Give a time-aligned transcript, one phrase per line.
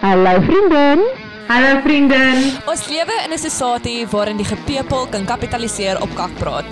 [0.00, 1.00] Hallo vriendin.
[1.48, 2.58] Hallo vriendin.
[2.68, 6.64] Ons lewe in 'n society waarin die gepepel kan kapitaliseer op kakpraat.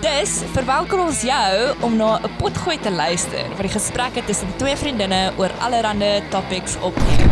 [0.00, 4.76] Dus verwelkom ons jou om na 'n potgooi te luister vir die gesprekke tussen twee
[4.76, 7.30] vriendinne oor allerlei topics opneem.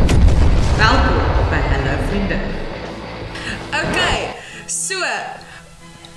[0.76, 1.18] Welkom
[1.50, 2.42] by Hallo vriendin.
[3.70, 4.34] Okay,
[4.66, 5.02] so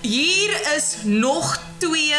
[0.01, 2.13] hier is nog twee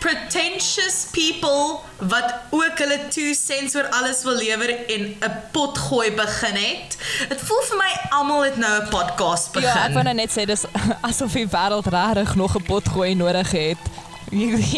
[0.00, 1.78] pretentious people
[2.08, 6.96] wat ook hulle two cents oor alles wil lewer en 'n potgooi begin het.
[7.28, 9.68] Dit voel vir my almal het nou 'n podcast begin.
[9.68, 10.64] Ja, ek wou nou net sê dis
[11.08, 13.78] asof die wêreld regtig nog 'n potgooi nodig het.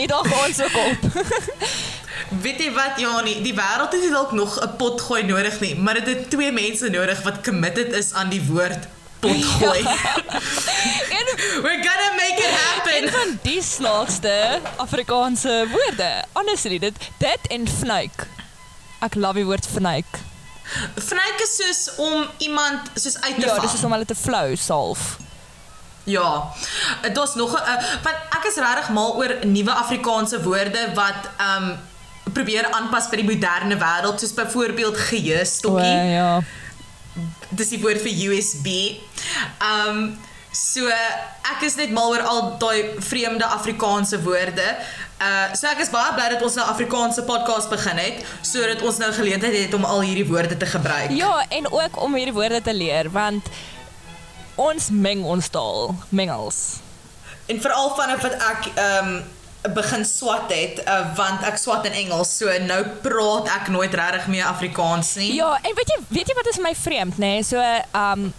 [0.06, 1.00] Daar gaan ons ook op.
[2.44, 6.06] Weet jy wat Jani, die wêreld het dalk nog 'n potgooi nodig nie, maar dit
[6.06, 8.86] het twee mense nodig wat committed is aan die woord
[9.22, 9.82] potgooi.
[9.82, 9.94] Ja.
[11.18, 11.26] en
[11.62, 13.02] We're gonna make it happen.
[13.02, 16.10] een van die snaakste Afrikaanse woorde.
[16.32, 18.26] Honestly, dit dit en fnuik.
[19.02, 20.18] Ek love die woord fnuik.
[20.96, 24.56] Vryk is soos om iemand soos uit te Ja, dis is om hulle te flou
[24.56, 25.16] salf.
[26.04, 26.50] Ja.
[27.12, 31.78] Daar's nog 'n uh, want ek is regtig mal oor nuwe Afrikaanse woorde wat um
[32.32, 36.10] probeer aanpas by die moderne wêreld soos byvoorbeeld geheue O, stokkie.
[36.16, 36.40] ja.
[37.56, 38.68] Dis die woord vir USB.
[39.62, 40.12] Um
[40.52, 40.84] so
[41.48, 44.66] ek is net mal oor al daai vreemde Afrikaanse woorde.
[45.22, 49.00] Uh so ek is baie bly dat ons nou Afrikaanse podcast begin het sodat ons
[49.00, 51.12] nou geleentheid het om al hierdie woorde te gebruik.
[51.16, 53.48] Ja, en ook om hierdie woorde te leer want
[54.60, 56.82] ons meng ons taal, mengels.
[57.48, 59.22] En veral vanaf wat ek ehm um,
[59.62, 64.26] begin swat het, uh, want ek swat in Engels, so nou praat ek nooit regtig
[64.32, 65.34] meer Afrikaans nie.
[65.38, 67.36] Ja, en weet jy weet jy wat is my vreemd nê?
[67.38, 67.44] Nee?
[67.46, 67.62] So
[67.94, 68.32] um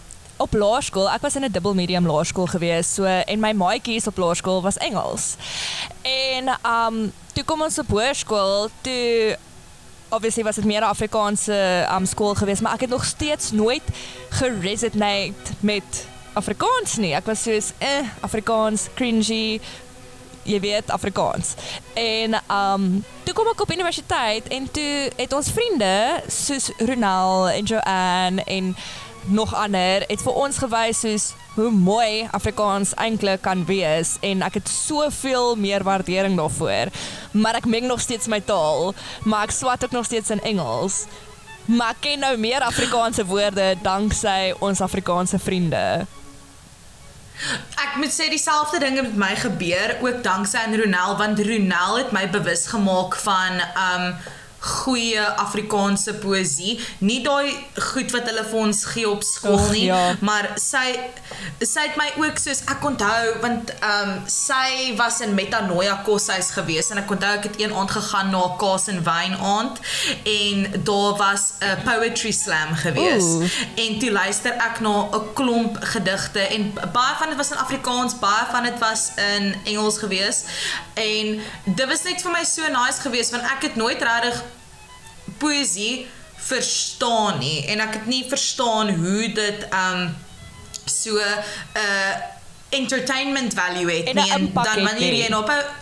[0.43, 4.17] op laerskool, ek was in 'n dubbel medium laerskool gewees, so en my maatjies op
[4.17, 5.35] laerskool was Engels.
[6.01, 9.37] En um toe kom ons op hoërskool, toe
[10.09, 13.83] obviously was dit meer 'n Afrikaanse um skool gewees, maar ek het nog steeds nooit
[14.29, 17.13] geresonate met Afrikaans nie.
[17.13, 19.61] Ek was soos eh Afrikaans cringy
[20.43, 21.53] jy weet Afrikaans.
[21.93, 25.93] En um toe kom ek op universiteit en toe het ons vriende
[26.27, 28.75] soos Ronald en Joanne en
[29.31, 34.57] nog ander het vir ons gewys soos hoe mooi Afrikaans eintlik kan wees en ek
[34.59, 36.91] het soveel meer waardering daarvoor.
[37.31, 38.93] Maar ek meng nog steeds my taal,
[39.23, 41.05] maar ek swat ook nog steeds in Engels.
[41.65, 46.03] Maar ek ken nou meer Afrikaanse woorde danksy ons Afrikaanse vriende.
[47.75, 51.97] Ek moet sê dieselfde ding het met my gebeur ook danksy aan Ronel want Ronel
[51.97, 54.15] het my bewus gemaak van um
[54.63, 56.77] goeie Afrikaanse poësie.
[57.03, 57.51] Nie daai
[57.91, 60.15] goed wat hulle vir ons gee op skool nie, ja.
[60.23, 60.85] maar sy
[61.63, 66.91] sy het my ook soos ek onthou want um sy was in Metanoia koshuis gewees
[66.93, 69.81] en ek onthou ek het een aand gegaan na 'n kaas en wyn aand
[70.37, 73.23] en daar was 'n poetry slam gewees.
[73.23, 73.43] Ooh.
[73.75, 78.19] En toe luister ek na 'n klomp gedigte en baie van dit was in Afrikaans,
[78.19, 80.43] baie van dit was in Engels gewees.
[80.93, 84.43] En dit was net vir my so nice geweest want ek het nooit regtig
[85.37, 86.07] poësie
[86.43, 90.15] verstaan nie en ek het nie verstaan hoe dit um
[90.85, 91.43] so 'n
[91.77, 92.13] uh,
[92.69, 95.81] entertainment value het En nie en dan wanneer jy op 'n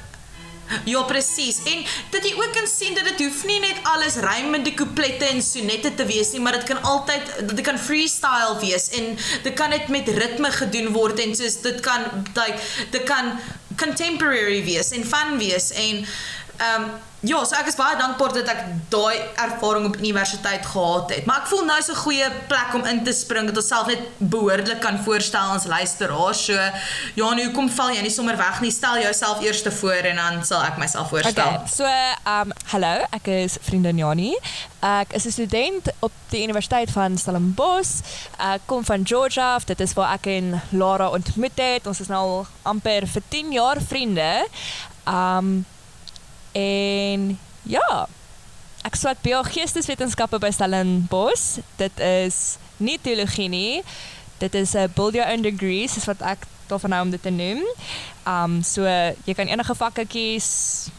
[0.85, 1.57] Ja presies.
[1.63, 5.43] En dat jy ook kan sien dat dit hoef nie net alles rymende couplette en
[5.43, 9.69] sonette te wees nie, maar dit kan altyd dit kan freestyle wees en dit kan
[9.69, 12.59] net met ritme gedoen word en soos dit kan like
[12.91, 13.39] dit kan
[13.77, 16.05] contemporary wees en fun wees en
[16.57, 21.11] ehm um, ja, so ek is baie dankbaar dat ek daai ervaring op universiteit gehad
[21.13, 21.27] het.
[21.29, 23.87] Maar ek voel nou is 'n goeie plek om in te spring dat ons self
[23.87, 26.45] net behoorlik kan voorstel ons luisteraars.
[26.45, 26.53] So
[27.13, 28.71] ja, nu kom val jy nie sommer weg nie.
[28.71, 31.47] Stel jouself eers te voor en dan sal ek myself voorstel.
[31.47, 31.85] Okay, so
[32.25, 34.37] um hallo, ek is vriendin Jani.
[34.81, 38.01] Ek is 'n student op die Universiteit van Stellenbosch.
[38.37, 39.59] Ek kom van Georgia.
[39.65, 41.87] Dit is waar ek en Lara ontmoet het.
[41.87, 44.47] Ons is nou al amper vir 10 jaar vriende.
[45.05, 45.65] Um
[46.57, 48.07] en ja,
[48.87, 51.61] ek swat BA Geesteswetenskappe by Stellenbosch.
[51.77, 53.83] Dit is nie teologie nie.
[54.41, 57.29] Dit is 'n build your own degree, soos wat ek daarvan hou om dit te
[57.29, 57.61] noem.
[58.25, 58.83] Um so
[59.25, 60.89] jy kan enige vakke kies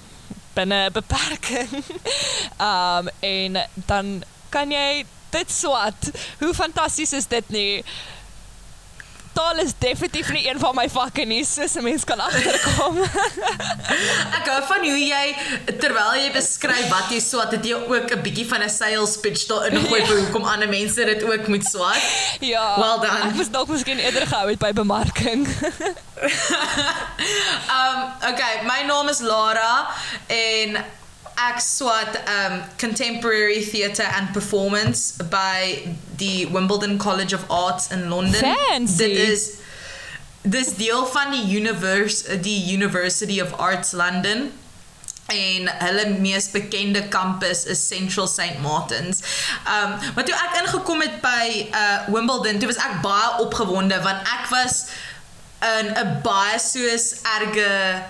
[0.54, 1.84] binne 'n beperking.
[2.70, 6.10] um en dan kan jy dit swat.
[6.38, 7.84] Hoe fantasties is dit nie?
[9.32, 12.99] Taal is definitief nie een van my vakke nie, soos 'n mens kan agterkom.
[14.38, 15.37] Ek hou van hoe jy
[15.81, 19.46] terwyl jy beskryf wat jy swat, het jy ook 'n bietjie van 'n sales pitch
[19.49, 22.02] daarin gooi vir hoekom ander mense dit ook moet swat.
[22.40, 22.76] ja.
[22.79, 23.29] Well done.
[23.29, 25.49] Ek moes dalk miskien eerder gehou het by bemarking.
[27.73, 27.99] Um
[28.31, 29.87] okay, my naam is Lara
[30.26, 30.76] en
[31.37, 35.82] ek swat um contemporary theatre and performance by
[36.17, 38.40] die Wimbledon College of Arts in Londen.
[38.40, 38.96] Fancy.
[38.96, 39.50] Dit is
[40.43, 44.50] dis deel van die univers die University of Arts London
[45.26, 49.23] en hulle mees bekende kampus is Central St Martins.
[49.67, 54.26] Um maar toe ek ingekom het by uh Wimbledon, toe was ek baie opgewonde want
[54.28, 54.87] ek was
[55.62, 58.02] in 'n baie soos erge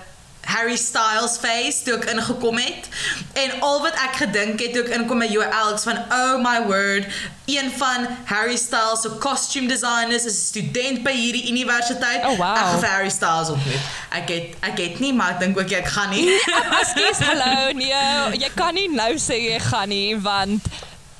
[0.45, 2.89] Harry Styles face toe ek ingekom het
[3.33, 6.59] en al wat ek gedink het toe ek inkom by UL is van oh my
[6.67, 7.07] word
[7.45, 12.57] een van Harry Styles se costume designers is 'n student by hierdie universiteit Oh, wow.
[12.57, 15.87] ek vir Harry Styles ontmoet ek het ek het nie maar ek dink ook ek
[15.87, 16.27] gaan nie
[16.81, 17.71] Ekskuus, hallo.
[17.73, 20.61] Nee, jy kan nie nou sê jy gaan nie want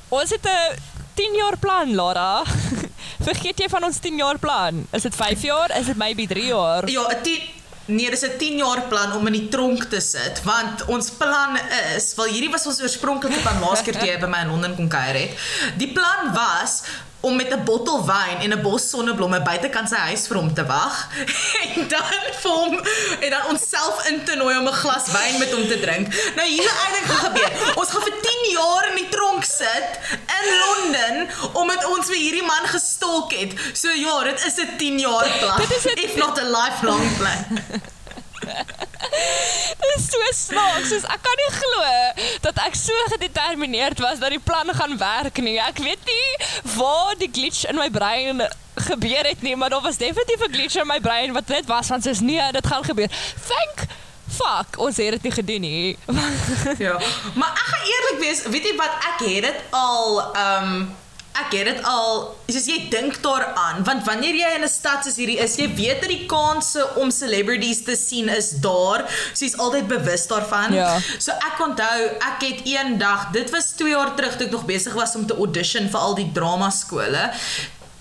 [0.09, 2.41] ons het 'n 10 jaar plan, Lara.
[3.27, 4.87] Vergeet jy van ons 10 jaar plan?
[4.91, 5.69] Is dit 5 jaar?
[5.77, 6.89] Is dit maybe 3 jaar?
[6.89, 7.41] Ja, 'n 10
[7.85, 11.57] Nee, dis 'n 10 jaar plan om in die tronk te sit, want ons plan
[11.95, 14.75] is, wel hierdie was ons oorspronklike plan laas keer toe jy by my in Londen
[14.75, 15.31] kom kuier het.
[15.77, 16.81] Die plan was
[17.23, 20.65] om met 'n bottel wyn en 'n bos sonneblomme buitekant sy huis vir hom te
[20.65, 20.95] wag
[21.75, 22.73] en dan vir hom
[23.23, 26.05] en dan onsself in te nooi om 'n glas wyn met hom te drink.
[26.35, 27.51] Nou hier het eintlik gaan gebeur.
[27.79, 29.89] Ons gaan vir 10 jaar in die tronk sit
[30.37, 31.15] in Londen
[31.53, 33.51] omdat ons vir hierdie man gestalk het.
[33.73, 35.57] So ja, dit is 'n 10 jaar plan.
[35.57, 37.41] Dit is 'n- if not a lifelong plan.
[39.79, 41.87] Dit is so snaaks, soos ek kan nie glo
[42.45, 45.57] dat ek so gedetermineerd was dat die plan gaan werk nie.
[45.61, 46.47] Ek weet nie
[46.77, 48.45] waar die glitch in my brein
[48.87, 51.87] gebeur het nie, maar daar was definitief 'n glitch in my brein wat net was
[51.87, 53.09] van soos nee, dit gaan gebeur.
[53.47, 53.87] Thank
[54.33, 55.97] fuck, ons het dit nie gedoen nie.
[56.77, 56.97] Ja.
[57.35, 60.95] Maar ek gaan eerlik wees, weet jy wat ek het dit al um
[61.33, 65.17] ek het dit al soos jy dink daaraan want wanneer jy in 'n stad soos
[65.17, 69.05] hierdie is, jy weet dat die kanse om celebrities te sien is daar.
[69.33, 70.73] So jy's altyd bewus daarvan.
[70.73, 70.99] Ja.
[71.17, 71.99] So ek onthou,
[72.31, 75.35] ek het eendag, dit was 2 jaar terug toe ek nog besig was om te
[75.35, 77.31] audition vir al die drama skole.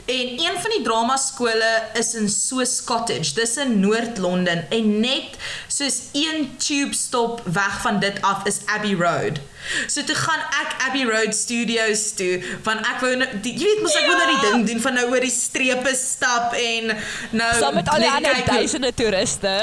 [0.05, 3.35] En een van die drama skole is in Swiss Cottage.
[3.35, 5.37] Dis in Noord-Londen en net
[5.69, 9.39] soos een tube stop weg van dit af is Abbey Road.
[9.87, 13.83] So toe gaan ek Abbey Road Studios toe want ek wou nou, die, jy weet
[13.85, 14.51] mos ek wou nou die Ja.
[14.51, 16.91] ding doen van nou oor die strepe stap en
[17.31, 19.55] nou Saam met al die ander duisende toeriste.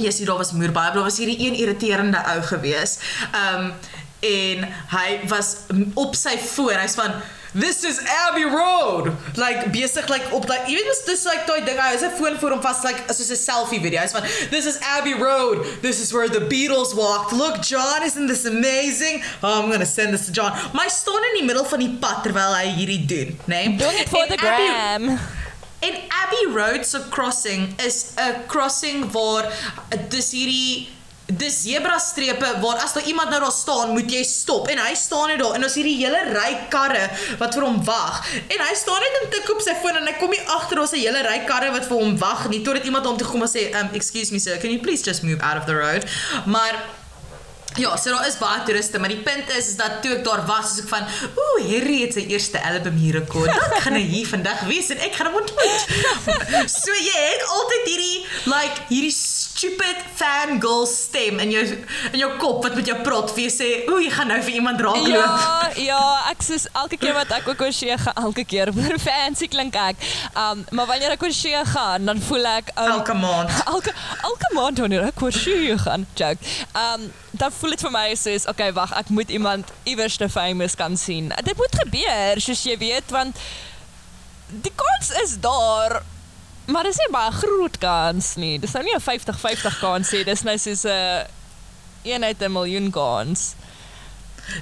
[0.00, 2.98] Ja, sien daar was moer baie, daar was hierdie een irriterende ou gewees.
[3.32, 3.72] Um
[4.20, 5.54] en hy was
[5.96, 6.76] op sy foon.
[6.76, 7.14] Hy's van
[7.54, 7.98] This is
[8.28, 9.16] Abbey Road.
[9.36, 11.78] Like besig like op like even dis like daai ding.
[11.78, 14.00] Hy het sy foon voor hom vas like soos 'n selfie video.
[14.00, 14.22] Hy's van
[14.54, 15.66] This is Abbey Road.
[15.82, 17.32] This is where the Beatles walked.
[17.32, 19.22] Look, John, isn't this amazing?
[19.42, 20.52] Oh, I'm going to send this to John.
[20.72, 23.66] My staan in die middel van die pad terwyl hy hierdie doen, né?
[23.66, 23.76] Nee?
[23.82, 25.18] Doing it for the Abbey- gram.
[25.80, 29.44] En Abbey Road se crossing is 'n crossing waar
[29.90, 30.88] eh, dis hierdie
[31.38, 34.68] dis zebra strepe waar as daar iemand nou daar staan, moet jy stop.
[34.68, 38.22] En hy staan net daar en ons hierdie hele ry karre wat vir hom wag.
[38.46, 40.92] En hy staan net en tik op sy foon en hy kom nie agter ons
[40.92, 43.48] 'n hele ry karre wat vir hom wag nie totdat iemand hom toe kom en
[43.48, 46.04] sê, um, "Excuse me sir, can you please just move out of the road?"
[46.46, 46.74] Maar
[47.78, 50.42] Ja, so daar is baie toeriste, maar die punt is is dat toe ek daar
[50.46, 51.04] was, is ek van,
[51.38, 53.46] ooh, Harry het sy eerste album hier rekord.
[53.46, 55.84] Dan gaan hy hier vandag wees en ek gaan hom ontmoet.
[56.82, 58.16] so jy het altyd hierdie
[58.50, 59.14] like hierdie
[59.60, 61.62] stupid fangirl stem in jou
[62.12, 64.80] in jou kop wat met jou vir jou sê, ooh, jy gaan nou vir iemand
[64.80, 65.12] raakloop.
[65.12, 68.72] Ja, ja, ek soos elke keer wat ek ook oorsee gaan, elke keer
[69.06, 70.00] fancy klink ek.
[70.32, 73.52] Um, maar wanneer ek oorsee gaan, dan voel ek um, Elke maand.
[73.74, 73.92] elke
[74.30, 76.54] elke maand wanneer ek oorsee gaan, joke.
[76.72, 80.78] Um, dan voel dit vir my soos, okay, wag, ek moet iemand iewers te famous
[80.78, 81.28] kan sien.
[81.44, 83.44] Dit moet gebeur, soos jy weet, want
[84.64, 86.00] die kans is daar.
[86.70, 88.58] Maar dis nie baie groot kans nie.
[88.62, 90.24] Dis nou nie 'n 50-50 kans nie.
[90.24, 91.26] Dis nou soos 'n
[92.02, 93.54] een uit 'n miljoen kans.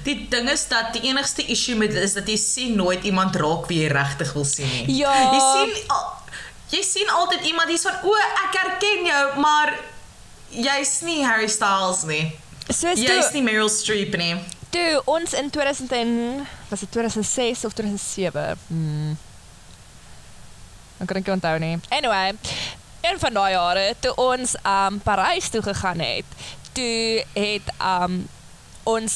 [0.03, 3.35] Die ding is dat die enigste issue met dit is dat jy sien nooit iemand
[3.35, 4.95] raak wie jy regtig wil sien nie.
[4.97, 5.31] Ja.
[5.33, 6.13] Jy sien al-
[6.69, 9.73] jy sien altyd iemand hier's van o, ek herken jou, maar
[10.49, 12.31] jy's nie Harry Styles nie.
[12.67, 14.35] Soos Jy's toe, nie Meryl Streep nie.
[14.69, 18.57] toe ons in 2000 en was dit 2006 of 2007?
[18.67, 19.17] Hmm.
[20.99, 21.75] Ek kan nie onthou nie.
[21.95, 22.33] Anyway,
[23.01, 26.39] een van daai jare toe ons um Parys toe gegaan het,
[26.75, 28.21] toe het um
[28.83, 29.15] ons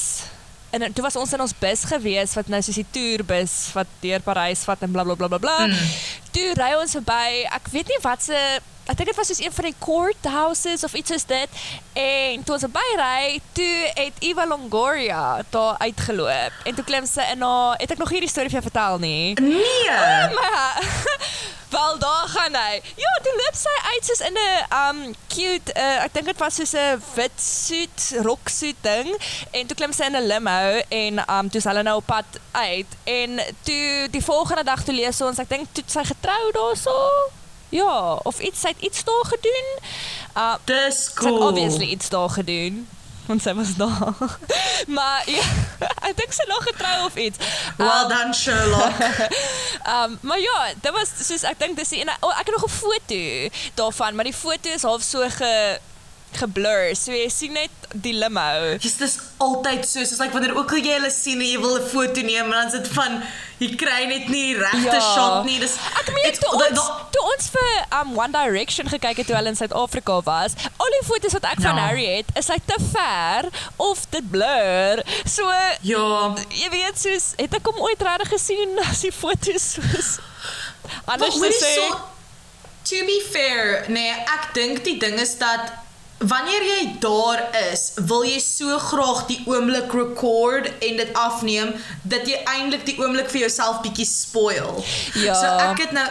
[0.74, 4.22] en toe was ons in ons bus gewees wat nou soos die toerbus wat deur
[4.24, 5.58] Parys vat en bla bla bla bla bla.
[5.66, 5.90] Mm.
[6.34, 8.40] Toe ry ons verby, ek weet nie wat se
[8.84, 11.60] ek dink dit was soos een van die courthouses of iets soos dit.
[11.96, 15.22] En toe ons verby ry, toe het Eva Longoria
[15.54, 16.58] daar uitgeloop.
[16.68, 19.34] En toe klim sy in haar, het ek nog hierdie storie vir jou vertel nie?
[19.40, 19.96] Nee.
[20.36, 20.82] Maar
[21.74, 22.74] Wel daar gaan hy.
[23.04, 24.98] Ja, toe loop sy uit soos in 'n um
[25.34, 29.10] cute uh, ek dink dit was soos 'n wit suit, roksuit ding
[29.50, 32.38] en toe klim sy in 'n limo en um toe is hulle nou op pad
[32.52, 36.94] uit en toe die volgende dag toe lees ons ek dink toe sy getrou daarso.
[37.74, 39.68] Ja, of iets sy het iets daar gedoen.
[40.36, 41.28] Uh Dis Cool.
[41.28, 42.86] Sy het obviously iets daar gedoen.
[43.26, 44.14] Want sy was daar.
[44.96, 45.44] maar ja,
[46.08, 47.38] ek dink sy nog getrou of iets.
[47.76, 49.00] Well done Sherlock.
[49.84, 52.64] Um, maar ja, dit was soos ek dink dis die ene oh, ek het nog
[52.64, 53.18] 'n foto
[53.76, 55.78] daarvan, maar die foto is half so ge
[56.36, 56.94] geblur.
[56.96, 58.76] So jy sien net die limo.
[58.82, 61.76] Dis dis altyd so, soos like wanneer ook al jy hulle sien en jy wil
[61.78, 63.22] 'n foto neem dan sit van
[63.60, 65.58] jy kry net nie die regte shot nie.
[65.58, 69.26] Dis Ek meen toe da- ons da- toe ons vir um One Direction gekyk het
[69.26, 71.86] toe hulle in Suid-Afrika was, al die foto's wat ek van Ja.
[71.86, 75.02] Harry het, is hy te ver of dit blur.
[75.24, 75.48] So
[75.82, 80.18] Ja, jy weet soos het ek hom ooit regtig gesien as die foto's soos
[81.06, 81.74] anders sê.
[81.74, 82.00] so
[82.84, 85.72] to be fair, nee, ek dink die ding is dat
[86.28, 92.28] wanneer jy daar is, wil jy so graag die oomblik record en dit afneem dat
[92.28, 94.78] jy eintlik die oomblik vir jouself bietjie spoil.
[95.20, 95.34] Ja.
[95.34, 96.08] So ek het nou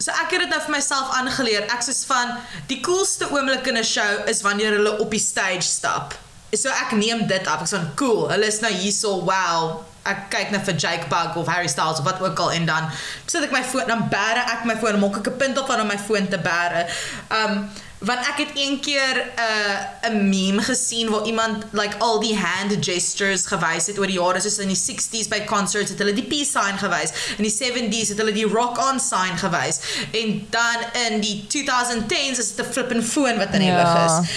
[0.00, 1.66] So ek het dit nou vir myself aangeleer.
[1.68, 2.30] Ek sê van
[2.70, 6.14] die coolste oomblik in 'n show is wanneer hulle op die stage stap.
[6.56, 7.60] So ek neem dit af.
[7.60, 9.84] Ek sê van cool, hulle is nou hierso, wow.
[10.08, 12.88] Ek kyk nou vir Jake Bug of Harry Styles of wat ook al en dan
[13.26, 15.86] sit ek my foon dan bære ek my foon, maak ek 'n punt daarvan om
[15.86, 16.88] my foon te bære.
[17.28, 17.68] Um
[18.00, 22.36] want ek het een keer 'n uh, 'n meme gesien waar iemand like al die
[22.36, 26.12] hand gestures gewys het oor die jare soos in die 60s by concerts het hulle
[26.12, 29.80] die peace sign gewys in die 70s het hulle die rock on sign gewys
[30.12, 33.82] en dan in die 2010s is dit 'n flippin foon wat in die Ja.
[33.82, 34.28] lug is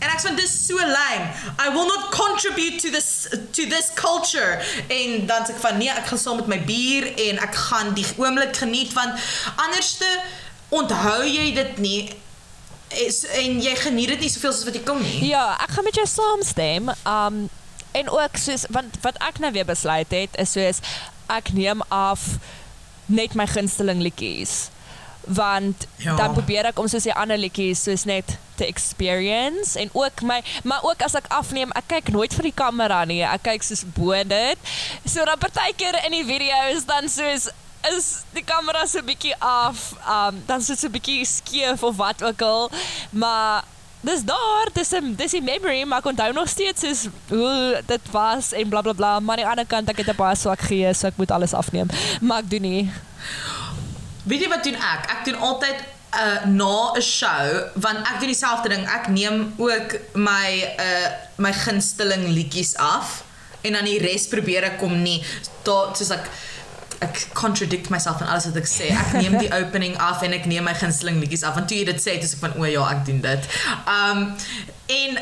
[0.00, 1.24] En ek sê dis so lame.
[1.58, 4.60] I will not contribute to this to this culture.
[4.88, 7.94] En dan sê ek van nee, ek gaan saam met my bier en ek gaan
[7.94, 9.18] die oomblik geniet want
[9.56, 10.06] anderste
[10.68, 12.14] onthou jy dit nie
[12.90, 15.28] is, en jy geniet dit nie soveel soos wat jy kom nie.
[15.28, 16.90] Ja, ek gaan met jou saamstem.
[17.06, 17.48] Um
[17.96, 20.80] en ook soos want wat ek nou weer besluit het is soos
[21.32, 22.20] ek neem af
[23.06, 24.68] net my gunsteling liedjies.
[25.24, 26.16] Want Ja.
[26.16, 30.42] dan probeer ek om soos die ander liedjies soos net te experience en ook my
[30.64, 33.22] maar ook as ek afneem, ek kyk nooit vir die kamera nie.
[33.24, 34.58] Ek kyk soos bo dit.
[35.06, 37.48] So dan partykeer in die video's dan soos
[37.96, 42.42] is die kamera so bietjie af, um dan sit so bietjie skeef of wat ook
[42.42, 42.70] al.
[43.10, 43.64] Maar
[44.00, 48.10] dis daar, dis 'n dis die memory, maar ek onthou nog steeds is hoe dit
[48.10, 50.60] was en blablabla, bla, bla, maar aan die ander kant ek het 'n baie swak
[50.60, 51.88] geheue, so ek moet alles afneem.
[52.20, 52.90] Maar ek doen nie.
[54.24, 55.10] Weet jy wat doen ek?
[55.10, 55.78] Ek doen altyd
[56.14, 58.88] uh na 'n show want ek doen dieselfde ding.
[58.88, 63.22] Ek neem ook my uh my gunsteling liedjies af
[63.60, 65.24] en dan die res probeer ek kom nie
[65.62, 66.30] daar soos ek
[67.04, 68.90] ek contradict myself in alles wat ek sê.
[68.90, 71.54] Ek neem die opening af en ek neem my gunsteling liedjies af.
[71.58, 73.50] Want toe jy dit sê, dis ek van o ja, ek doen dit.
[73.86, 74.24] Um
[74.88, 75.20] en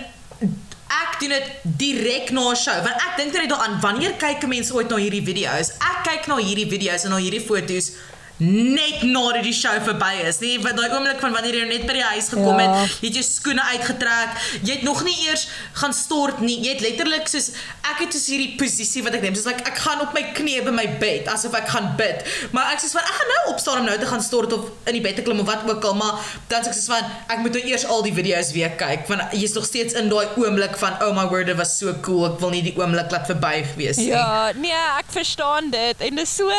[0.87, 1.47] ek doen dit
[1.81, 5.25] direk na 'n show want ek dink net daaraan wanneer kyk mense ooit na hierdie
[5.25, 7.91] video's ek kyk na hierdie video's en na hierdie foto's
[8.39, 10.39] net nadat die show verby is.
[10.43, 12.67] Nie wat daai oomblik van wanneer jy net by die huis gekom Ja.
[12.83, 15.47] het, jy het jou skoene uitgetrek, jy het nog nie eers
[15.81, 16.59] gaan stort nie.
[16.65, 17.51] Jy het letterlik soos
[17.87, 20.65] ek het soos hierdie posisie wat ek neem, soos like, ek gaan op my knieë
[20.67, 22.25] by my bed asof ek gaan bid.
[22.53, 24.99] Maar ek sê van ek gaan nou opstaan om nou te gaan stort of in
[24.99, 26.19] die bed te klim of wat ook al, maar
[26.51, 29.33] dan sê ek soos van ek moet nou eers al die video's weer kyk want
[29.39, 32.27] jy's nog steeds in daai oomblik van oh my word, dit was so cool.
[32.27, 34.09] Ek wil nie die oomblik laat verby gewees nie.
[34.11, 36.51] Ja, nee, ek verstaan dit en dis so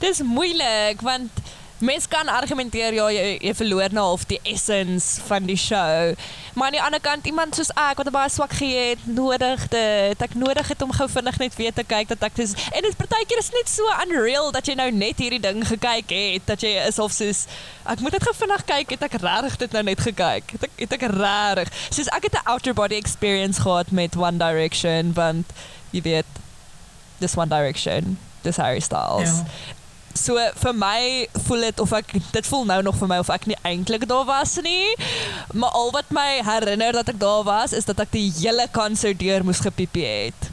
[0.00, 1.17] dis moeilik want
[1.78, 6.14] mens kan argumenteer ja jy, jy verloor nou half die essence van die show.
[6.54, 10.24] Maar aan die ander kant iemand soos ek wat baie swak geheue het, nodig dit.
[10.26, 12.98] Ek nodig het om gou vinnig net weer te kyk dat ek dis en dit
[12.98, 16.74] partykeer is net so unreal dat jy nou net hierdie ding gekyk het dat jy
[16.88, 17.46] is of soos
[17.88, 20.56] ek moet dit gou vinnig kyk het ek regtig dit nou net gekyk.
[20.56, 24.38] Het ek het ek regtig soos ek het 'n outer body experience gehad met One
[24.42, 25.46] Direction want
[25.90, 26.38] jy weet
[27.18, 29.28] dis One Direction, dis Harry Styles.
[29.28, 29.76] Ja.
[30.18, 33.46] So vir my voel dit of ek dit voel nou nog vir my of ek
[33.50, 34.94] nie eintlik daar was nie.
[35.54, 39.18] Maar al wat my herinner dat ek daar was is dat ek die hele konsert
[39.22, 40.50] deur moes gepiepie het.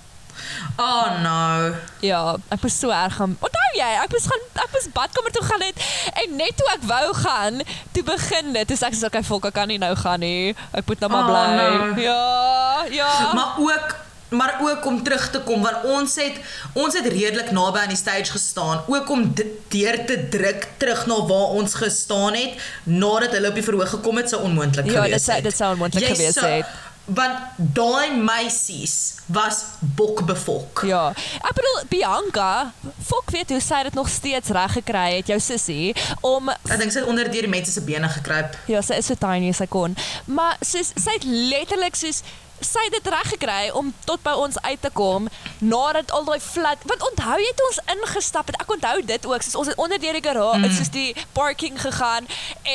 [0.77, 1.73] Oh no.
[2.03, 3.33] Ja, ek was so erg gaan.
[3.39, 5.79] Onthou jy, ek moes gaan ek moes badkamer toe gaan het
[6.21, 7.61] en net toe ek wou gaan,
[7.95, 8.73] toe begin dit.
[8.77, 10.53] Sê ek so okay, volk, ek kan nie nou gaan nie.
[10.75, 11.45] Ek moet nou maar Oh, bly.
[11.55, 12.01] no.
[12.03, 13.11] Ja, ja.
[13.33, 13.95] Maar ook
[14.29, 16.39] maar ook om terug te kom want ons het
[16.73, 21.05] ons het redelik naby aan die stage gestaan ook om dit deur te druk terug
[21.05, 24.91] na waar ons gestaan het nadat hulle op die verhoog gekom het sou onmoontlik Ja,
[25.01, 25.43] gewees dit sou- het.
[25.43, 26.65] dit sou onmoontlik gewees het.
[27.05, 30.81] want daai meisies was bokbefok.
[30.85, 31.09] Ja.
[31.41, 32.71] Ek bedoel Bianca,
[33.05, 36.91] fok weet hoe sy dit nog steeds reg gekry het, jou sussie, om Ek dink
[36.91, 38.57] sy het onder deur die mense se bene gekruip.
[38.65, 39.93] Ja, sy is so tiny as sy kon.
[40.25, 42.23] Maar soos sy het letterlik soos
[42.65, 45.27] sy het dit reg gekry om tot by ons uit te kom
[45.59, 49.45] nadat al daai flat want onthou jy toe ons ingestap het ek onthou dit ook
[49.45, 50.79] soos ons het onder deur die garage mm.
[50.79, 52.27] soos die parking gegaan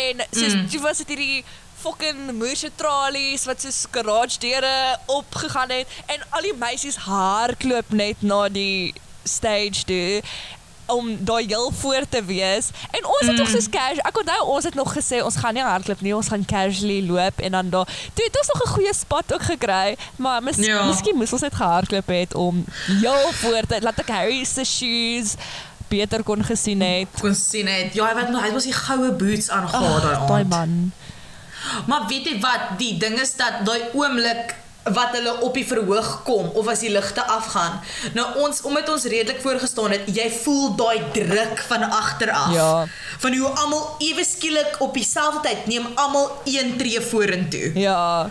[0.03, 0.71] en soos mm.
[0.73, 1.45] toe was dit hierdie
[1.81, 4.75] fucking moerse tralies wat soos garage deure
[5.07, 8.93] opgegaan het en al die meisies hardloop net na die
[9.25, 10.21] stage toe
[10.93, 12.71] om daai heel voor te wees.
[12.91, 13.37] En ons het mm.
[13.37, 14.07] tog soos casual.
[14.11, 17.41] Ek onthou ons het nog gesê ons gaan nie hardloop nie, ons gaan casually loop
[17.41, 17.89] en dan daar.
[18.15, 20.85] Toe het ons nog 'n goeie spot ook gekry, maar mis, ja.
[20.87, 25.35] miskien moes ons net gehardloop het om heel voor te laat ek Harry se shoes
[25.89, 27.21] beter kon gesien het.
[27.21, 27.95] Kon sien het.
[27.95, 30.29] Ja, hy het hy was die goue boots aangegaan daai aand.
[30.29, 30.93] Daai man.
[31.87, 36.23] Maar weet jy wat, die ding is dat daai oomblik wat hulle op die verhoog
[36.25, 37.81] kom of as die ligte afgaan.
[38.17, 42.55] Nou ons omdat ons redelik voorgestaan het, jy voel daai druk van agter af.
[42.55, 42.87] Ja.
[43.21, 47.71] Van hoe almal ewe skielik op dieselfde tyd neem almal een tree vorentoe.
[47.79, 48.31] Ja.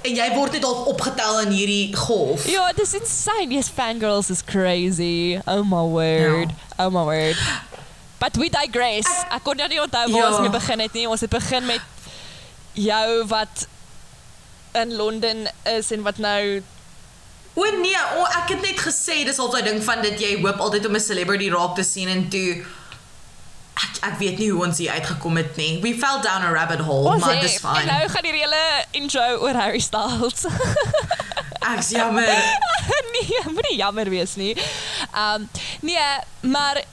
[0.00, 2.46] En jy word net dalk opgetel in hierdie golf.
[2.48, 3.52] Ja, dis insane.
[3.52, 5.40] Yes, fangirls is crazy.
[5.44, 6.52] Oh my word.
[6.52, 6.86] Ja.
[6.86, 7.40] Oh my word.
[8.20, 9.08] But we digress.
[9.08, 10.30] Ek, ek kon nou nie onthou waar ja.
[10.30, 11.06] ons mee begin het nie.
[11.08, 11.84] Ons het begin met
[12.76, 13.66] jou wat
[14.72, 16.62] in Londen is en wat nou
[17.54, 20.86] O nee, o, ek het net gesê dis altyd ding van dit jy hoop altyd
[20.86, 22.62] om 'n celebrity raak te sien en toe
[23.74, 25.80] ek ek weet nie hoe ons hier uitgekom het nie.
[25.80, 27.80] We fell down a rabbit hole, ons maar dis fine.
[27.80, 30.46] En nou gaan die hele intro oor Harry Styles.
[31.72, 32.28] ek jammer.
[33.14, 34.56] nee, moenie jammer wees nie.
[35.14, 35.48] Um
[35.80, 36.08] nee,
[36.40, 36.84] maar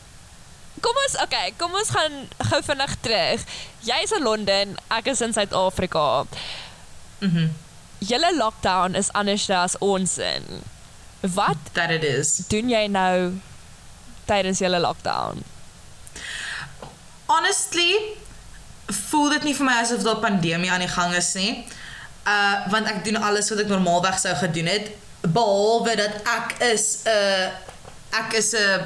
[0.78, 3.46] Kom ons, okay, kom ons gaan gou vinnig terug.
[3.82, 6.26] Jy is in Londen, ek is in Suid-Afrika.
[7.20, 7.48] Mhm.
[7.48, 7.67] Mm
[8.00, 10.44] julle lockdown is anders as ons in.
[11.22, 12.38] Wat that it is.
[12.48, 13.34] Doen jy nou
[14.30, 15.42] tydens julle lockdown?
[17.28, 18.16] Honestly,
[19.10, 21.66] voel dit nie vir my asof daar pandemie aan die gang is nie.
[22.28, 24.92] Uh want ek doen alles wat ek normaalweg sou gedoen het
[25.34, 28.86] behalwe dat ek is 'n uh, ek is 'n uh,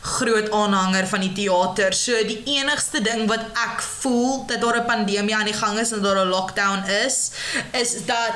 [0.00, 1.94] groot aanhanger van die teater.
[1.94, 5.92] So die enigste ding wat ek voel dat daar 'n pandemie aan die gang is
[5.92, 7.30] en daar 'n lockdown is,
[7.72, 8.34] is dat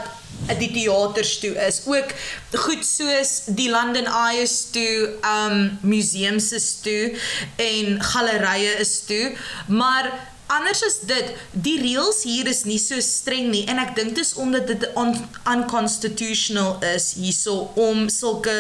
[0.58, 1.82] die teaters toe is.
[1.86, 2.14] Ook
[2.52, 7.16] goed soos die London Eye is toe, um museums is toe
[7.56, 9.36] en gallerye is toe,
[9.66, 10.10] maar
[10.50, 14.24] anders is dit die reëls hier is nie so streng nie en ek dink dit
[14.24, 18.56] is omdat dit unconstitutional is hierso om sulke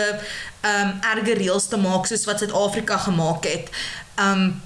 [0.66, 3.72] um erge reëls te maak soos wat Suid-Afrika gemaak het.
[4.20, 4.60] Um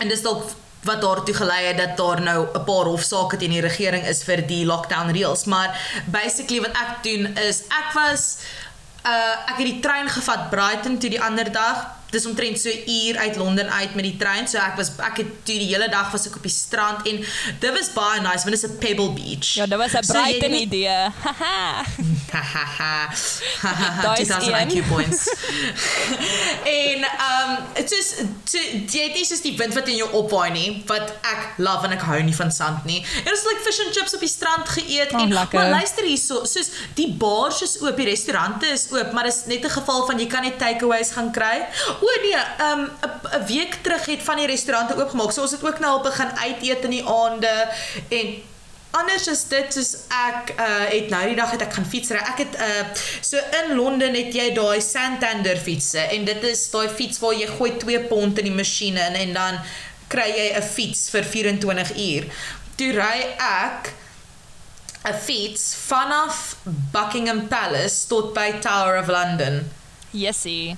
[0.00, 0.48] en dis dalk
[0.88, 4.46] wat daartoe gelei het dat daar nou 'n paar hofsaake teen die regering is vir
[4.46, 8.38] die lockdown reëls, maar basically wat ek doen is ek was
[9.04, 13.18] uh ek het die trein gevat Brighton toe die ander dag dis omtrent so uur
[13.18, 14.48] uit Londen uit met die trein.
[14.48, 17.22] So ek was ek het toe die hele dag was ek op die strand en
[17.60, 19.54] dit was baie nice want dit is 'n Pebble Beach.
[19.54, 20.98] Ja, dit was 'n Brighton so idee.
[21.22, 21.84] Haha.
[23.62, 24.14] Haha.
[24.14, 25.28] 2000 IQ points.
[26.84, 26.98] en
[27.30, 28.08] um dit is
[28.50, 31.94] jy het nie soos die wind wat in jou opwaai nie, wat ek love en
[31.96, 33.00] ek hou nie van sand nie.
[33.24, 35.58] En ons het like fish and chips op die strand geëet oh, en lekker.
[35.58, 39.64] maar luister hierso, soos die bars is oop, die restaurante is oop, maar dis net
[39.64, 41.66] 'n geval van jy kan net takeaways gaan kry.
[42.00, 42.90] O nee, ehm um,
[43.40, 45.32] 'n week terug het van die restaurante oopgemaak.
[45.32, 47.68] So ons het ook nou al begin uit eet in die aande
[48.08, 48.42] en
[48.90, 52.16] anders is dit soos ek uh het nou die dag het ek gaan fietsry.
[52.16, 52.82] Ek het uh
[53.20, 57.46] so in Londen het jy daai Santander fietsse en dit is daai fiets waar jy
[57.46, 59.60] gooi 2 pond in die masjien in en dan
[60.08, 62.24] kry jy 'n fiets vir 24 uur.
[62.76, 63.92] Toe ry ek
[65.04, 66.56] 'n fiets vanaf
[66.92, 69.70] Buckingham Palace tot by Tower of London.
[70.10, 70.76] Jessie.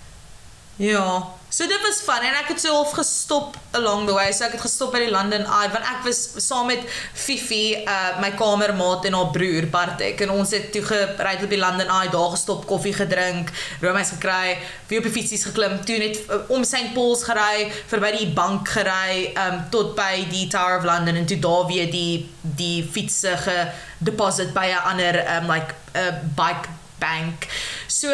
[0.83, 1.29] Ja.
[1.49, 4.33] So dit was fun en ek het so half gestop along the way.
[4.35, 6.83] So ek het gestop by die London Eye want ek was saam met
[7.14, 11.61] Fifi, uh my kamermaat en haar broer Bartek en ons het toe gery op die
[11.61, 13.53] London Eye, daar gestop, koffie gedrink,
[13.85, 14.57] roomys gekry,
[14.90, 18.75] weer op die fietsies geklim, toe net uh, om St Paul's gery, verby die bank
[18.75, 23.37] gery, um tot by die Tower of London en toe daar weer die die fietsse
[23.47, 27.47] gedeposit by 'n ander um like 'n uh, bike bank.
[27.87, 28.11] So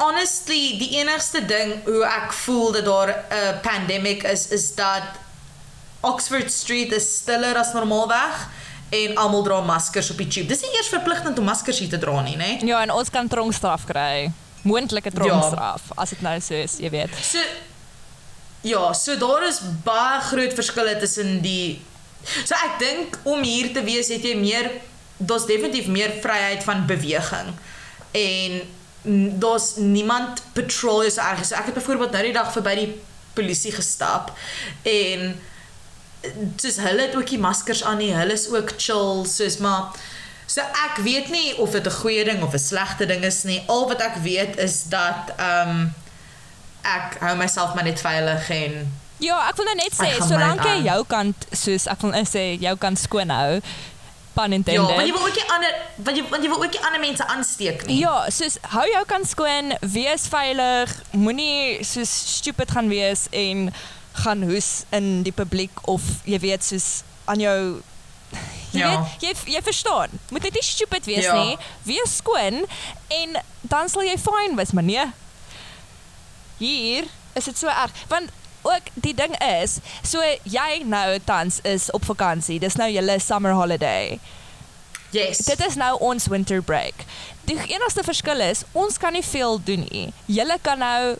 [0.00, 5.20] honestly die enigste ding hoe ek voel dat daar 'n pandemic is is dat
[6.00, 8.48] Oxford Street is stiller as normaalweg
[8.90, 10.46] en almal dra maskers op die tube.
[10.46, 12.58] Dis nie eers verpligtend om maskers hier te dra nie, né?
[12.66, 14.32] Ja, en ons kan tronkstraf kry.
[14.62, 15.94] Moontlike tronkstraf ja.
[15.94, 17.10] as dit nou so is, jy weet.
[17.22, 17.38] So
[18.60, 21.80] Ja, so daar is baie groot verskille tussen die
[22.44, 24.68] So ek dink om hier te wees het jy meer
[25.16, 27.54] daar's definitief meer vryheid van beweging
[28.16, 28.60] en
[29.02, 31.44] daar's niemand patrol is erg.
[31.44, 32.90] So ek het byvoorbeeld nou die dag verby die
[33.34, 34.32] polisie gestap
[34.82, 35.40] en
[36.60, 39.94] soos hulle het ook die maskers aan nie hulle is ook chill soos maar
[40.50, 43.62] so ek weet nie of dit 'n goeie ding of 'n slegte ding is nie.
[43.66, 45.94] Al wat ek weet is dat ehm um,
[46.82, 50.78] ek hou myself maar net veilig en Ja, ek wil nou net sê solank jy
[50.86, 53.60] jou kant soos ek wil nou sê jou kant skoon hou,
[54.34, 54.96] pun ja, intended.
[54.96, 57.26] want jy wil ook nie ander want jy want jy wil ook nie ander mense
[57.26, 57.98] aansteek nie.
[57.98, 63.72] Ja, soos hou jou kant skoon, wees veilig, moenie soos stupid gaan wees en
[64.12, 67.82] gaan hoes in die publiek of jy weet soos aan jou
[68.72, 68.90] jy Ja.
[69.20, 70.08] weet jy jy verstaan.
[70.30, 71.34] Moet net nie stupid wees Ja.
[71.44, 71.56] nie.
[71.82, 72.64] Wees skoon
[73.08, 75.06] en dan sal jy fyn wees, maar nee.
[76.58, 78.30] Hier is dit so erg want
[78.62, 82.58] ook die ding is, so jy nou tans is op vakansie.
[82.60, 84.18] Dis nou julle summer holiday.
[85.10, 85.38] Yes.
[85.38, 86.94] Dit is nou ons winter break.
[87.44, 90.12] Die enigste verskil is ons kan nie veel doen nie.
[90.26, 91.16] Julle kan nou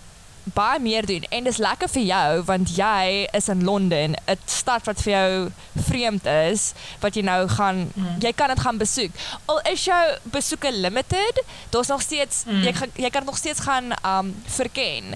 [0.54, 4.86] baie meer doen en dis lekker vir jou want jy is in Londen, 'n stad
[4.86, 5.50] wat vir jou
[5.90, 8.16] vreemd is, wat jy nou gaan Mm.
[8.20, 9.10] jy kan dit gaan besoek.
[9.46, 12.62] Al is jou besoeke limited, daar's nog steeds Mm.
[12.96, 15.14] jy kan nog steeds gaan um verken.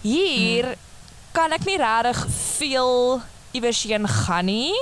[0.00, 0.74] Hier Mm.
[1.32, 2.26] Kan ek nie regtig
[2.58, 4.72] veel iewers heen gaan nie.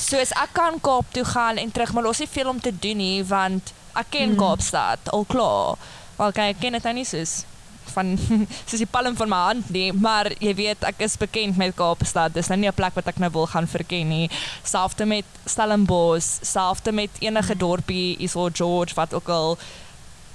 [0.00, 2.96] Soos ek kan Kaap toe gaan en terug, maar daar's nie veel om te doen
[2.96, 4.38] nie want ek ken Mm.
[4.38, 5.76] Kaapstad al klaar.
[6.16, 7.44] Wel kyk, ek ken dit nou nie soos
[7.90, 8.14] van
[8.68, 12.34] soos die palm van my hand nie, maar jy weet ek is bekend met Kaapstad.
[12.34, 14.30] Dis nou nie 'n plek wat ek nou wil gaan verken nie.
[14.62, 19.58] Selfs met Stellenbosch, selfs met enige dorpie, Isol George wat ook al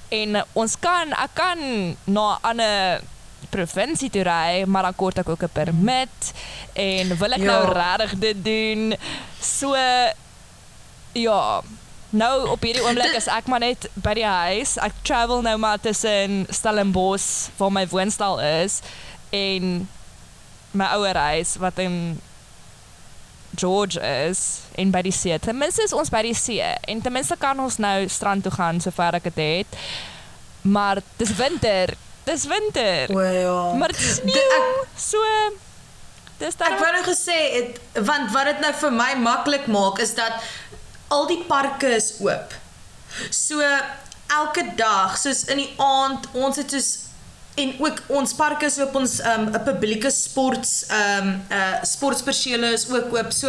[0.10, 1.60] en ons kan ek kan
[2.06, 3.02] na 'n ander
[4.24, 6.34] ry, maar dan kort ek ook 'n permit
[6.74, 7.46] en wil Ja.
[7.46, 8.96] nou regtig dit doen.
[9.40, 9.76] So
[11.14, 11.62] ja,
[12.10, 14.78] nou op hierdie oomblik is ek maar net by die huis.
[14.78, 18.80] Ek travel nou maar tussen Stellenbosch waar my woonstel is
[19.30, 19.90] en
[20.72, 22.20] my ouer huis wat in
[23.56, 25.40] George is en by die see.
[25.40, 28.52] Ten minste is ons by die see en ten minste kan ons nou strand toe
[28.52, 29.80] gaan sover ek dit het.
[30.62, 31.94] Maar dis winter.
[32.26, 33.10] Dis winter.
[33.16, 33.74] O ja.
[33.74, 34.86] Maar dit is Dit- sneeu.
[34.98, 35.18] So
[36.38, 40.00] dis dan Ek wou nou gesê het want wat dit nou vir my maklik maak
[40.04, 40.34] is dat
[41.14, 42.54] al die parke is oop.
[43.32, 43.62] So
[44.34, 46.90] elke dag, soos in die aand, ons het soos
[47.56, 52.90] en ook ons parke is oop, ons um 'n publieke sports um uh sportpersele is
[52.92, 53.32] ook oop.
[53.32, 53.48] So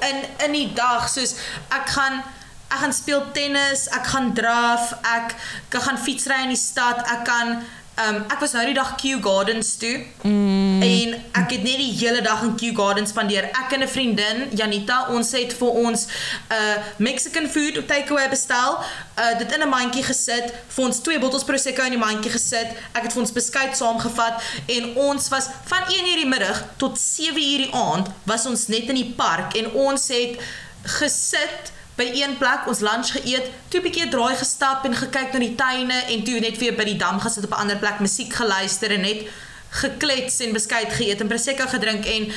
[0.00, 1.34] in in die dag, soos
[1.70, 2.24] ek gaan
[2.70, 5.34] ek gaan speel tennis, ek gaan draf, ek
[5.70, 7.62] ek gaan fietsry in die stad, ek kan
[7.96, 10.04] um ek was nou die dag Kew Gardens toe.
[10.22, 13.44] mm, En ek het net die hele dag in Kew Gardens spandeer.
[13.44, 16.06] Ek en 'n vriendin, Janita, ons het vir ons
[16.50, 18.78] uh Mexican food op takeaway bestel.
[19.18, 22.68] Uh dit in 'n mandjie gesit, vir ons twee bottels prosecco in die mandjie gesit.
[22.92, 27.56] Ek het vir ons beskuit saamgevat en ons was van 1:00 die middag tot 7:00
[27.64, 30.36] die aand was ons net in die park en ons het
[30.82, 35.38] gesit by een plek ons lunch geëet, toe 'n bietjie draai gestap en gekyk na
[35.38, 38.32] die tuine en toe net weer by die dam gesit op 'n ander plek musiek
[38.32, 39.26] geluister en net
[39.70, 42.32] geklets en beskuit geëet en prosecco gedrink en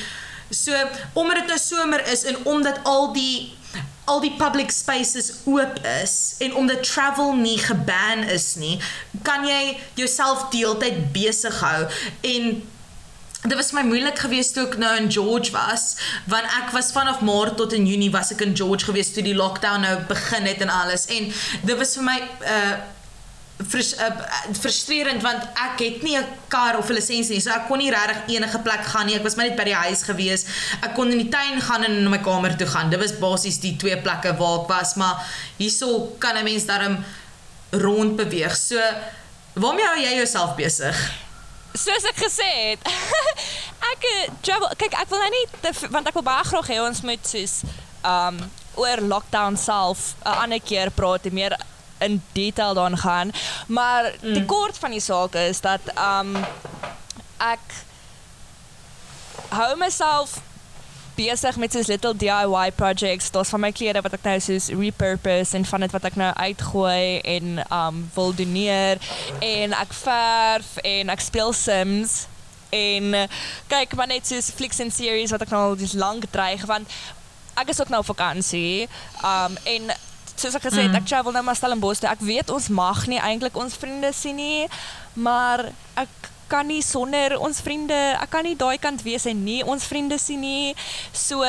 [0.50, 0.72] so
[1.12, 3.52] omdat dit nou somer is en omdat al die
[4.10, 8.80] al die public spaces oop is en omdat travel nie geban is nie,
[9.22, 11.86] kan jy jouself deeltyd besig hou
[12.20, 12.62] en
[13.40, 15.96] Dit was vir my moeilik geweest toe ek nou in George was,
[16.28, 19.36] want ek was vanaf Maart tot in Junie was ek in George geweest toe die
[19.36, 21.06] lockdown nou begin het en alles.
[21.08, 21.30] En
[21.64, 22.80] dit was vir my uh
[23.60, 24.10] frus, uh,
[24.56, 27.40] frustrerend want ek het nie 'n kar of 'n lisensie nie.
[27.40, 29.16] So ek kon nie regtig enige plek gaan nie.
[29.16, 30.44] Ek was maar net by die huis gewees.
[30.82, 32.90] Ek kon in die tuin gaan en in my kamer toe gaan.
[32.90, 35.16] Dit was basies die twee plekke waar ek was, maar
[35.56, 37.04] hierso kan 'n mens daarom
[37.70, 38.56] rond beweeg.
[38.56, 38.76] So
[39.54, 40.96] waarmee hou jy jouself besig?
[41.74, 42.88] Soos ek gesê het.
[43.92, 46.80] ek eh, travel kyk ek wil nou nie te, want ek wil baie graag hê
[46.82, 47.60] ons moet soos
[48.06, 48.40] um
[48.80, 51.56] oor lockdown self 'n ander keer praat en meer
[52.00, 53.32] in detail daarin gaan.
[53.66, 54.34] Maar mm.
[54.34, 56.36] die kort van die saak is dat um
[57.38, 57.66] ek
[59.50, 60.40] hou myself
[61.20, 63.30] besig met soos little DIY projects.
[63.30, 66.30] Daar's van my klere wat ek nou soos repurpose en van dit wat ek nou
[66.40, 69.00] uitgooi en um wil doneer
[69.44, 72.24] en ek verf en ek speel Sims
[72.74, 73.16] en
[73.70, 76.88] kyk maar net soos flicks en series wat ek nou al dis lank dreig want
[77.60, 78.88] ek is ook nou op vakansie.
[79.26, 79.92] Um en
[80.40, 82.08] soos ek gesê het, ek travel nou maar Stellenbosch toe.
[82.08, 84.68] Ek weet ons mag nie eintlik ons vriende sien nie,
[85.20, 85.66] maar
[86.00, 89.86] ek kan nie sonder ons vriende, ek kan nie daai kant wees en nie ons
[89.88, 90.74] vriende sien nie.
[91.12, 91.42] So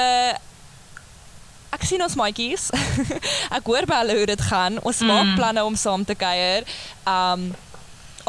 [1.71, 2.69] ek sien ons maatjies.
[3.57, 4.79] ek hoor by hulle hoe dit gaan.
[4.83, 5.35] Ons maak Mm.
[5.39, 6.65] planne om saam te kuier.
[7.07, 7.51] Um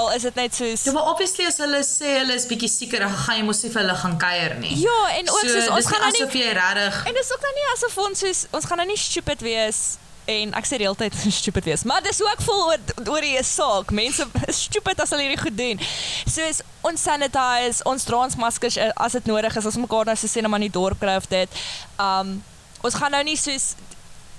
[0.01, 3.03] al is dit net soos Ja, maar obviously as hulle sê hulle is bietjie sieker,
[3.05, 4.71] dan gaan jy mos nie vir hulle gaan kuier nie.
[4.81, 7.33] Ja, en ook so, soos ons gaan nie nou nie asof jy regtig En dis
[7.35, 9.83] ook nou nie asof ons soos ons gaan nou nie stupid wees
[10.43, 11.85] en ek sê die hele tyd stupid wees.
[11.85, 12.81] Maar dis hoe ek voel oor
[13.13, 13.91] oor die saak.
[13.91, 15.81] Mense is stupid as hulle hierdie goed doen.
[16.27, 19.67] Soos ons sanitize, ons dra ons maskers eh, as dit nodig is.
[19.73, 21.63] Ons mekaar nou so sê net maar in die dorp kry of dit.
[21.99, 22.39] Um
[22.83, 23.75] ons gaan nou nie soos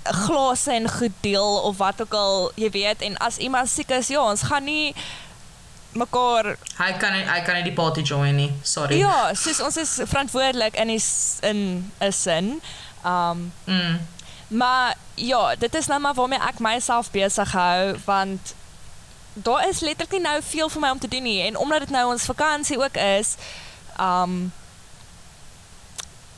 [0.04, 4.10] glase en goed deel of wat ook al, jy weet, en as iemand siek is,
[4.12, 4.92] ja, ons gaan nie
[5.96, 8.50] mekaar hy kan hy kan nie die party join nie.
[8.66, 8.98] Sorry.
[8.98, 11.00] ja, soos ons is verantwoordelik in die
[11.48, 11.60] in
[12.02, 12.60] 'n sin.
[13.04, 14.00] Um Mm.
[14.54, 18.54] Maar ja, dit is nou maar waarmee ek myself besig hou want
[19.34, 21.90] daar is letterlik nie nou veel vir my om te doen nie en omdat dit
[21.90, 23.34] nou ons vakansie ook is,
[23.98, 24.52] um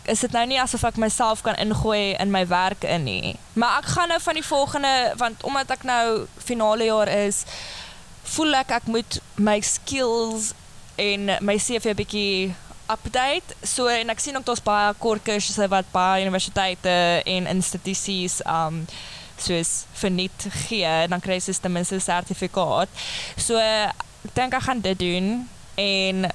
[0.07, 3.35] is dit nou nie asof ek myself kan ingooi in my werk in nie.
[3.53, 7.43] Maar ek gaan nou van die volgende want omdat ek nou finale jaar is,
[8.23, 10.53] voel ek ek moet my skills
[10.95, 12.55] en my CV bietjie
[12.91, 13.57] update.
[13.63, 18.85] So en ek sien ook daar's baie kort kursusse wat baie universiteite en institusies um
[19.37, 22.89] soos verniet gee, dan kry jy ten minste 'n sertifikaat.
[23.37, 26.33] So ek dink ek gaan dit doen en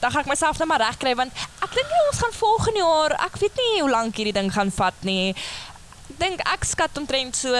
[0.00, 3.12] dan gaan ek myself net maar regkry want ek dink nie ons gaan volgende jaar,
[3.26, 5.34] ek weet nie hoe lank hierdie ding gaan vat nie.
[6.10, 7.54] Ek dink ek skat omtrent so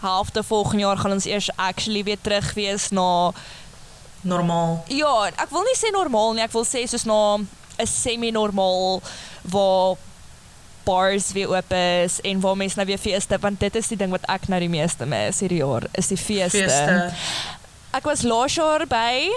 [0.00, 3.32] halfte volgende jaar gaan ons eers actually weer terug wees na
[4.22, 4.84] Normaal.
[4.88, 9.00] Ja, ek wil nie sê normaal nie, ek wil sê soos na 'n semi-normaal
[9.48, 9.96] waar
[10.84, 14.10] bars weer oop is en waar mense nou weer feeste want dit is die ding
[14.10, 16.58] wat ek nou die meeste mis hierdie jaar is die feeste.
[16.58, 17.14] Feeste.
[17.92, 19.28] Ek was laas jaar by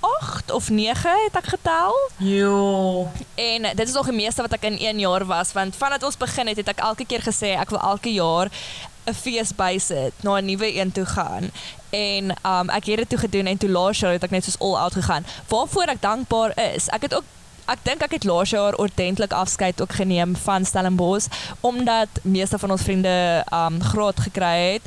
[0.00, 3.08] 8 of 9 het ek getel Jo.
[3.34, 6.16] en dit is nog die meeste wat ek in 1 jaar was want vandat ons
[6.16, 8.48] begin het het ek elke keer gesê ek wil elke jaar
[9.08, 11.50] 'n fees bysit, na 'n nuwe een toe gaan.
[11.90, 14.60] En um ek het dit toe gedoen en toe laas jaar het ek net soos
[14.60, 15.26] all out gegaan.
[15.48, 16.88] Waarvoor ek dankbaar is.
[16.88, 17.24] Ek het ook
[17.68, 21.28] ek dink ek het laas jaar ordentlik afskeid ook geneem van Stellenbosch
[21.60, 24.82] omdat meeste van ons vriende um graad gekry het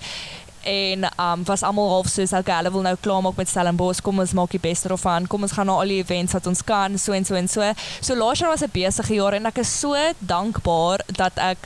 [0.63, 4.01] en um was almal half soos okay, hulle wil nou klaar maak met Stellenbosch.
[4.01, 5.27] Kom ons maak die beste daarvan.
[5.27, 7.71] Kom ons gaan na al die events wat ons kan, so en so en so.
[8.01, 11.57] So laas jaar was 'n besige jaar en ek is so dankbaar dat ek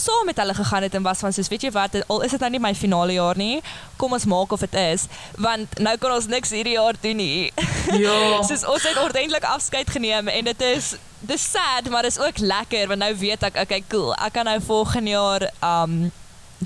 [0.00, 2.40] saam met hulle gegaan het en was van soos weet jy wat al is dit
[2.40, 3.60] nou nie my finale jaar nie
[4.00, 5.06] kom ons maak of dit is
[5.36, 7.52] want nou kan ons niks hierdie jaar doen nie
[7.98, 8.42] Ja.
[8.48, 12.88] soos ons het ordentlik afskeid geneem en dit is dis sad maar dis ook lekker
[12.92, 15.96] want nou weet ek okay cool ek kan nou volgende jaar um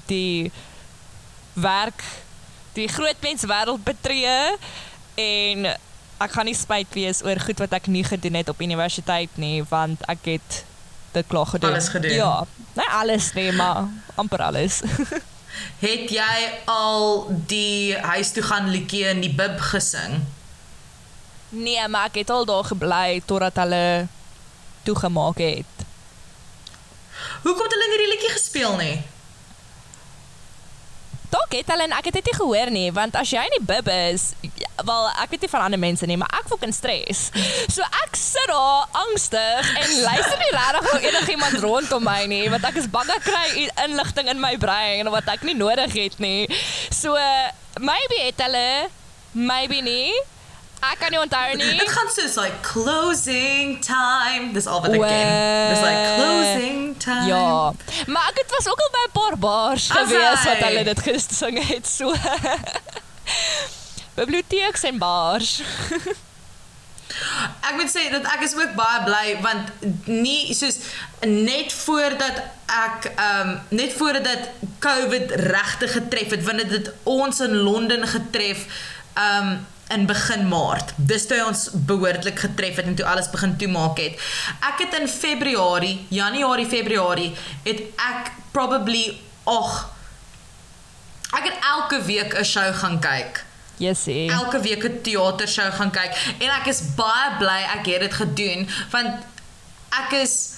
[0.08, 0.52] die
[1.54, 2.02] werk
[2.76, 4.56] die groot mens wêreld betree
[5.20, 5.66] en
[6.22, 9.62] ek gaan nie spyt wees oor goed wat ek nie gedoen het op universiteit nie
[9.68, 10.60] want ek het
[11.12, 11.74] dit klaar gedoen.
[11.74, 12.14] Alles gedoen.
[12.16, 14.80] Ja, nie alles nie, maar amper alles.
[15.84, 16.36] Het jy
[16.70, 20.22] al die huis toe gaan liedjie in die bib gesing?
[21.52, 24.06] nee, maar ek het al daar gebly totdat hulle
[24.82, 25.84] toegemaak het.
[27.42, 28.94] Hoekom het hulle nie die liedjie gespeel nie?
[31.32, 33.64] Dalk het hulle en ek het dit nie gehoor nie, want as jy in die
[33.64, 36.74] bib is, ja, wel ek weet nie van ander mense nie, maar ek voel in
[36.76, 37.22] stres.
[37.72, 42.66] So ek sit daar angstig en luister nie regtig hoe enigiemand rondom my nie, want
[42.68, 46.44] ek is bang ek kry inligting in my brein wat ek nie nodig het nie.
[46.92, 47.16] So
[47.80, 48.68] maybe het hulle,
[49.32, 50.12] maybe nie.
[50.82, 51.76] Ek kan nie onthou nie.
[51.78, 54.48] Dit gaan soos like closing time.
[54.52, 55.28] Dis al wat ek ken.
[55.70, 57.28] Dis like closing time.
[57.30, 57.72] Ja,
[58.10, 60.66] maar ek het was ook al by 'n paar bars As gewees wat hy.
[60.66, 62.14] hulle dit gesing het so.
[64.18, 65.60] Biblioteks en bars.
[67.62, 69.68] Ek moet sê dat ek is ook baie bly want
[70.08, 70.78] nie soos
[71.20, 74.48] net voordat ek ehm um, net voordat
[74.80, 78.66] COVID regtig getref het, want dit het ons in Londen getref
[79.14, 80.92] ehm um, in begin Maart.
[80.96, 84.20] Dis toe ons behoorlik getref het en toe alles begin toemaak het.
[84.60, 89.90] Ek het in Februarie, Januarie, Februarie het ek probably ag
[91.32, 93.44] ek het elke week 'n show gaan kyk
[93.76, 94.30] Jessie.
[94.30, 98.68] elke week 'n teatershow gaan kyk en ek is baie bly ek het dit gedoen
[98.90, 99.24] want
[99.90, 100.51] ek is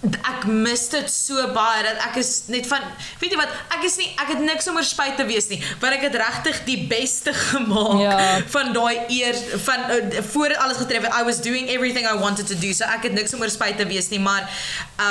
[0.00, 2.80] ek mis dit so baie dat ek is net van
[3.20, 5.58] weet jy wat ek is nie ek het niks om oor spyt te wees nie
[5.82, 8.14] want ek het regtig die beste gemaak Ja.
[8.54, 12.46] van daai eers van uh, voor alles getref het I was doing everything I wanted
[12.48, 14.48] to do so ek het niks om oor spyt te wees nie maar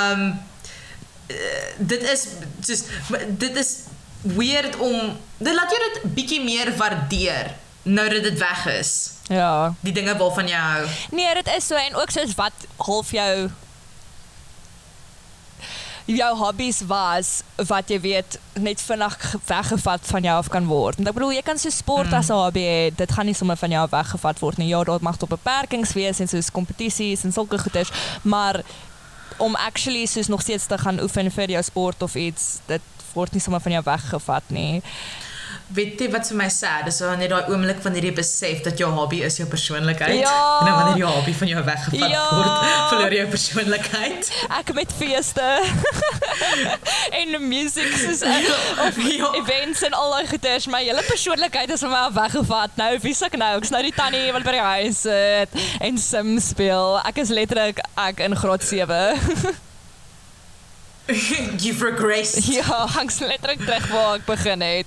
[0.00, 0.26] um
[1.30, 1.36] uh,
[1.78, 2.26] dit is
[2.66, 2.82] soos
[3.38, 3.70] dit is
[4.26, 7.54] weird om dit laat jou dit bietjie meer waardeer
[7.86, 8.92] nou dat dit weg is
[9.30, 9.70] Ja.
[9.86, 13.50] die dinge waarvan jy hou Nee, dit is so en ook soos wat half jou
[16.06, 20.96] jou hobbies was wat jy weet net vinnig ge- weggevat van jou af kan word.
[20.96, 23.56] Want ek bedoel jy kan so sport as 'n hobby hê, dit gaan nie sommer
[23.56, 24.68] van jou af weggevat word nie.
[24.68, 27.90] Ja, daar mag tot beperkings wees en soos kompetisies en sulke goeders,
[28.22, 28.62] maar
[29.38, 32.80] om actually soos nog steeds te gaan oefen vir jou sport of iets, dit
[33.14, 34.82] word nie sommer van jou weggevat nie.
[35.70, 38.88] Weet jy wat vir my sad is wanneer daai oomblik wanneer jy besef dat jou
[38.90, 40.32] hobby is jou persoonlikheid Ja.
[40.60, 42.24] en dan wanneer jou hobby van jou weggevat Ja.
[42.34, 44.30] word, verloor jy jou persoonlikheid.
[44.58, 45.46] Ek met feeste
[47.20, 48.34] en musiek soos uh,
[48.88, 49.30] of Ja.
[49.38, 52.74] events en al daai goeders, my hele persoonlikheid is van my weggevat.
[52.82, 53.52] Nou wies ek nou?
[53.62, 56.98] Ek's nou die tannie wat by die huis sit en Sims speel.
[57.06, 59.00] Ek is letterlik ek in graad 7.
[61.62, 62.44] You've regressed.
[62.46, 64.86] ja, ek's letterlik terug waar ek begin het.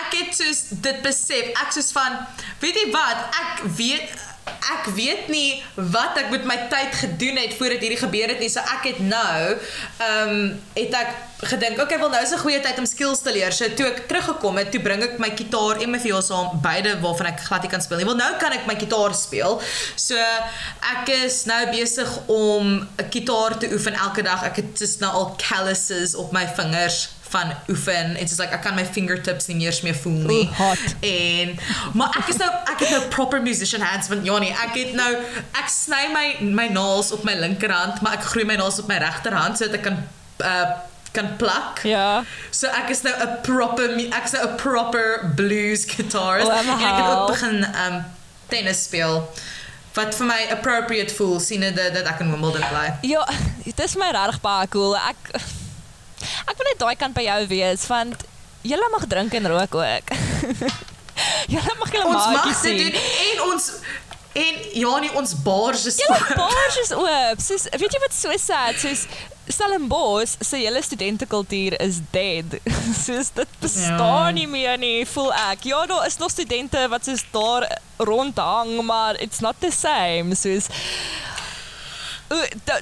[0.00, 1.52] Ek het soos dit besef.
[1.60, 2.18] Ek soos van,
[2.62, 3.38] weet jy wat?
[3.42, 4.18] Ek weet
[4.60, 8.50] ek weet nie wat ek met my tyd gedoen het voordat hierdie gebeur het nie.
[8.52, 11.10] So ek het nou ehm um, het ek
[11.50, 13.52] gedink, okay, wel nou is 'n goeie tyd om skills te leer.
[13.52, 17.00] So toe ek teruggekom het, toe bring ek my kitaar en my viool saam, beide
[17.00, 18.06] waarvan ek glad nie kan speel nie.
[18.06, 19.60] Wel nou kan ek my kitaar speel.
[19.96, 20.16] So
[20.94, 24.44] ek is nou besig om 'n kitaar te oefen elke dag.
[24.44, 28.16] Ek het just nou al calluses op my vingers van oefen.
[28.18, 30.46] It's just like ek kan my fingertips nie meer meer voel nie.
[30.58, 30.84] Hot.
[31.06, 31.54] En
[31.94, 35.10] maar ek is nou ek het nou proper musician hands want Janie, ek het nou
[35.60, 38.98] ek sny my my naels op my linkerhand, maar ek groei my naels op my
[39.02, 40.00] regterhand sodat ek kan
[40.44, 40.70] uh
[41.12, 41.80] kan plak.
[41.82, 42.22] Ja.
[42.54, 46.58] So ek is nou 'n proper mu- ek is nou 'n proper blues guitarist Oh,
[46.58, 48.04] en ek het ook begin um
[48.48, 49.28] tennis speel
[49.94, 52.92] wat vir my appropriate voel sien dat dat ek in Wimbledon bly.
[53.02, 53.26] Ja,
[53.66, 54.94] dit is my regtig baie cool.
[54.96, 55.34] Ek
[56.46, 58.26] ek wil net daai kant by jou wees want
[58.62, 60.14] julle mag drink en rook ook.
[61.54, 62.92] julle mag julle Ons mag maatjies dit sien.
[62.92, 63.72] doen en ons
[64.40, 67.40] en Janie ons bars is Julle bars is oop.
[67.42, 69.06] Soos weet jy wat so sad, soos
[69.50, 72.52] Stellenbosch se hele studentekultuur is dead.
[73.04, 74.36] Soos dit bestaan Ja.
[74.36, 75.64] nie meer nie, voel ek.
[75.66, 77.66] Ja, daar is nog studente wat soos daar
[77.98, 80.36] rondhang, maar it's not the same.
[80.38, 80.68] Soos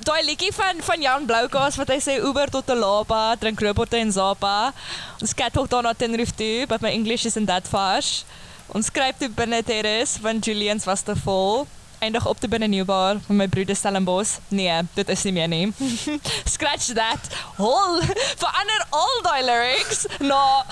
[0.04, 3.96] daai liedjie van van Jan Bloukaas wat hy sê Uber tot 'n Lapa, drink Robotte
[3.96, 4.72] en Zapa.
[5.20, 8.26] Ons catwalk daar na Tenerife toe, but my English isn't that fast.
[8.66, 11.66] Ons skryf toe binne terrace want Julians was te vol.
[11.98, 14.38] Eindig op te binne Nieuwbaar van my broeder Stellenbosch.
[14.48, 15.72] Nee, dit is nie meer nie.
[16.54, 17.20] Scratch that.
[17.56, 18.02] Hol
[18.36, 20.64] verander al daai lyrics na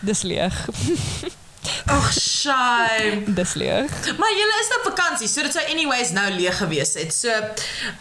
[0.00, 0.54] dis leeg.
[1.86, 3.22] Ag, shame.
[3.36, 3.90] Dis leeg.
[4.18, 7.14] Maar julle is nou op vakansie, so dit sou anyways nou leeg gewees het.
[7.14, 7.54] So, ehm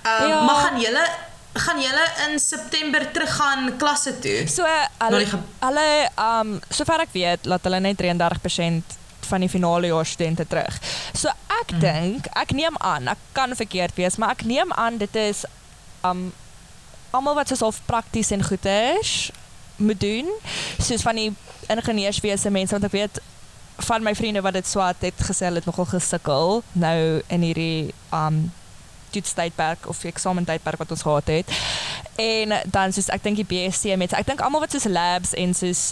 [0.03, 0.27] Ja.
[0.27, 0.43] ja.
[0.43, 1.05] maar gaan julle
[1.53, 4.47] gaan julle in September teruggaan klasse toe?
[4.49, 4.65] So
[4.97, 5.25] hulle
[5.59, 8.97] hulle um sover ek weet, laat hulle net 33%
[9.29, 10.79] van die finale jaar studente terug.
[11.13, 11.29] So
[11.61, 11.79] ek mm.
[11.79, 15.45] dink, ek neem aan, ek kan verkeerd wees, maar ek neem aan dit is
[16.03, 16.31] um
[17.13, 19.29] almal wat soos half prakties en goeders
[19.77, 20.29] moet doen,
[20.81, 21.29] soos van die
[21.69, 23.21] ingenieurswese mense want ek weet
[23.77, 27.93] van my vriende wat dit swat het gesê hulle het nogal gesukkel nou in hierdie
[28.13, 28.51] um
[29.13, 31.51] toetstydperk of eksamentydperk wat ons gehad het.
[32.15, 35.53] En dan soos ek dink die BSc met ek dink almal wat soos labs en
[35.57, 35.91] soos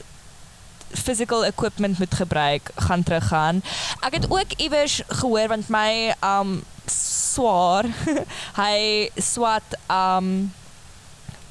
[0.91, 3.61] physical equipment moet gebruik gaan teruggaan.
[4.01, 7.87] Ek het ook iewers gehoor want my um swaar
[8.61, 10.51] hy swat um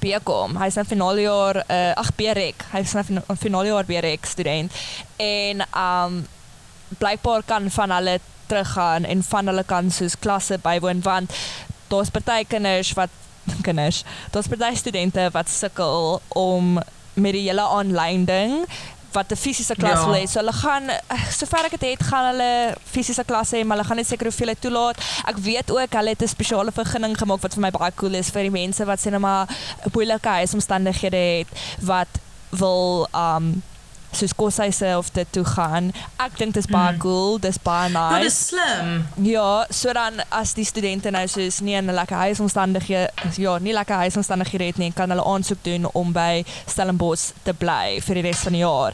[0.00, 0.56] BCom.
[0.60, 2.64] Hy's nou finale jaar uh, ag BREC.
[2.72, 4.72] Hy's nou fin- finale jaar BREC student
[5.20, 6.20] en um
[6.98, 8.16] blykbaar kan van hulle
[8.50, 11.34] teruggaan en van hulle kan soos klasse bywoon want
[11.88, 13.10] daar's party kinders wat
[13.66, 14.02] kinders,
[14.34, 16.74] daar's party studente wat sukkel om
[17.14, 18.56] met die hele aanlyn ding
[19.12, 20.04] wat 'n fisiese klas Ja.
[20.06, 20.26] wil hê.
[20.28, 23.86] So hulle gaan eh, sover ek dit het, gaan hulle fisiese klasse hê, maar hulle
[23.88, 24.96] gaan net seker hoeveel hulle toelaat.
[25.26, 28.30] Ek weet ook hulle het 'n spesiale vergunning gemaak wat vir my baie cool is
[28.30, 29.46] vir die mense wat sê net maar
[29.94, 31.48] moeilike huisomstandighede het
[31.80, 32.08] wat
[32.50, 33.62] wil um
[34.12, 35.92] soos koshuise of dit toe gaan.
[36.18, 36.98] Ek dink dit is baie Mm.
[36.98, 38.08] cool, dis baie Nice.
[38.14, 38.26] Dit nice.
[38.26, 39.06] is slim.
[39.26, 43.72] Ja, so dan as die studente nou soos nie in 'n lekker huisomstandighede ja, nie
[43.72, 48.22] lekker huisomstandighede het nie, kan hulle aansoek doen om by Stellenbosch te bly vir die
[48.22, 48.92] res van die jaar.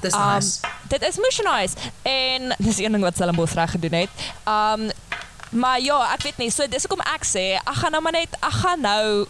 [0.00, 0.60] Dis Um, nice.
[0.88, 4.10] Dit is nice en dis een ding wat Stellenbosch reg gedoen het.
[4.46, 4.90] Um
[5.50, 8.28] maar ja, ek weet nie, so dis hoekom ek sê, ek gaan nou maar net
[8.42, 9.26] ek gaan nou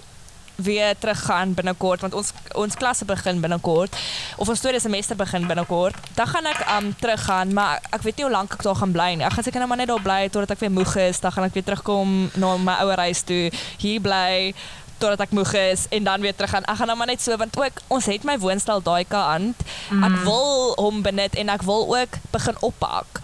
[0.56, 3.96] weer teruggaan binnekort want ons ons klasse begin binnekort
[4.36, 5.96] of ons tweede semester begin binnekort.
[6.14, 9.10] Dan gaan ek um teruggaan, maar ek weet nie hoe lank ek daar gaan bly
[9.14, 9.26] nie.
[9.26, 11.48] Ek gaan seker nou maar net daar bly totdat ek weer moeg is, dan gaan
[11.48, 13.50] ek weer terugkom na my ouer huis toe,
[13.82, 14.54] hier bly
[15.02, 16.66] totdat ek moeg is en dan weer terug gaan.
[16.70, 19.66] Ek gaan nou maar net so want ook ons het my woonstel daai kant.
[19.90, 23.20] Ek wil hom benut en ek wil ook begin oppak.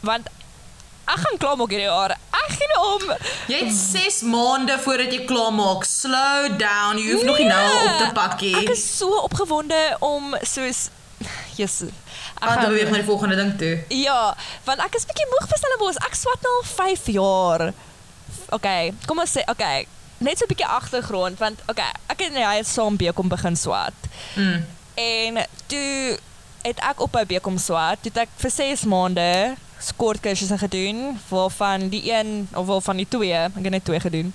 [0.00, 0.30] Want
[1.14, 2.14] ek gaan klaar maak hierdie jaar.
[2.40, 3.12] Ek gaan om.
[3.50, 5.84] Jy het 6 maande voordat jy klaar maak.
[5.88, 7.00] Slow down.
[7.00, 8.56] Jy hoef nog nie nou op te pakkie.
[8.62, 10.88] Ek is so opgewonde om soos
[11.58, 11.92] Jesus.
[12.40, 13.72] Ek Gaan beweeg na die volgende ding toe.
[13.92, 14.34] Ja,
[14.64, 16.00] want ek is bietjie moeg vir Stellenbosch.
[16.06, 17.66] Ek swat nou al 5 jaar.
[18.56, 19.84] Okay, kom ons sê, okay,
[20.18, 23.96] net so 'n bietjie agtergrond want okay, ek en hy het saam Bekom begin swat.
[24.34, 24.64] Mm.
[24.94, 26.18] En toe
[26.62, 29.56] het ek op by Bekom swat, toe het ek vir 6 maande
[29.96, 34.00] kort kursusse gedoen waarvan die een of wel van die twee, ek het net twee
[34.00, 34.34] gedoen.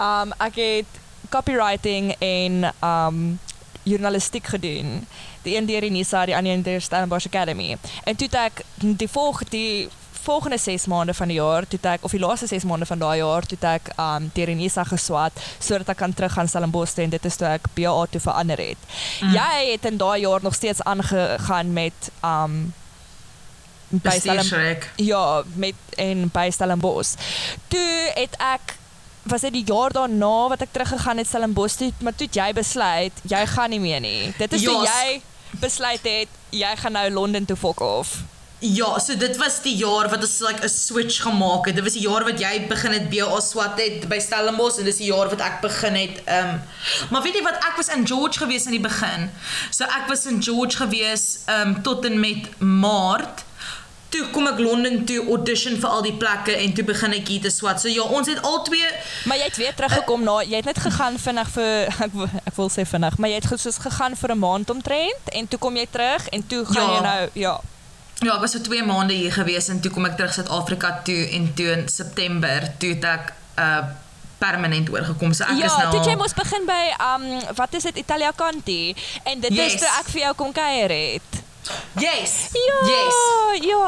[0.00, 3.38] Um ek het copywriting en um
[3.82, 5.06] journalistiek gedoen.
[5.42, 7.76] Die een deur die Nisa, die ander een deur Stellenbosch Academy.
[8.04, 9.88] En toe ek die volgende die
[10.24, 13.18] volgende 6 maande van die jaar, toe ek of die laaste 6 maande van daai
[13.18, 17.12] jaar, toe ek um deur die Nisa geswat sodat ek kan terug gaan Stellenbosch en
[17.12, 18.88] dit is toe ek BA toe verander het.
[19.20, 19.34] Mm.
[19.36, 22.72] Jy het in daai jaar nog steeds aangegaan met um
[24.02, 24.88] by Stellenbosch.
[24.96, 27.14] Ja, met en by Stellenbosch.
[27.68, 28.76] Toe het ek
[29.24, 33.24] was dit die jaar daarna wat ek teruggegaan het Stellenbosch toe, maar toe jy besluit
[33.28, 34.34] jy gaan nie meer nie.
[34.38, 35.22] Dit is toe Ja, jy
[35.60, 38.22] besluit het jy gaan nou Londen toe fok of.
[38.64, 41.74] Ja, so dit was die jaar wat ons like 'n switch gemaak het.
[41.74, 44.96] Dit was die jaar wat jy begin het BA swat het by Stellenbosch en dis
[44.96, 46.22] die jaar wat ek begin het.
[46.28, 46.62] Um,
[47.10, 49.30] maar weet jy wat ek was in George gewees in die begin.
[49.70, 53.44] So ek was in George gewees um, tot en met Maart.
[54.14, 57.40] Toe kom ek Londen toe audition vir al die plekke en toe begin ek hier
[57.42, 57.80] te swat.
[57.82, 58.86] So ja, ons het al twee
[59.26, 62.54] Maar jy het weer teruggekom na jy het net gegaan vinnig vir ek wil, ek
[62.60, 65.76] wil sê vinnig, maar jy het soos gegaan vir 'n maand omtrent en toe kom
[65.76, 66.94] jy terug en toe gaan Ja.
[66.94, 67.54] jy nou ja.
[68.22, 71.28] Ja, ek was vir 2 maande hier gewees en toe kom ek terug Suid-Afrika toe
[71.34, 73.82] en toe in September toe het ek uh
[74.38, 75.32] permanent oorgekom.
[75.34, 77.24] So ek ja, is nou toe jy mos begin by um
[77.56, 78.94] wat is dit Italia Canti
[79.24, 79.74] en dit Yes.
[79.74, 81.30] is toe ek vir jou kom kuier het.
[81.96, 82.32] Yes.
[82.52, 83.20] Ja, Yes.
[83.64, 83.83] ja,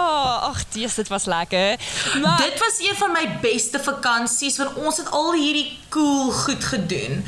[0.76, 1.76] Jesus, dit was lekker.
[2.22, 6.64] Maar Dit was een van my beste vakansies want ons het al hierdie cool goed
[6.64, 7.24] gedoen.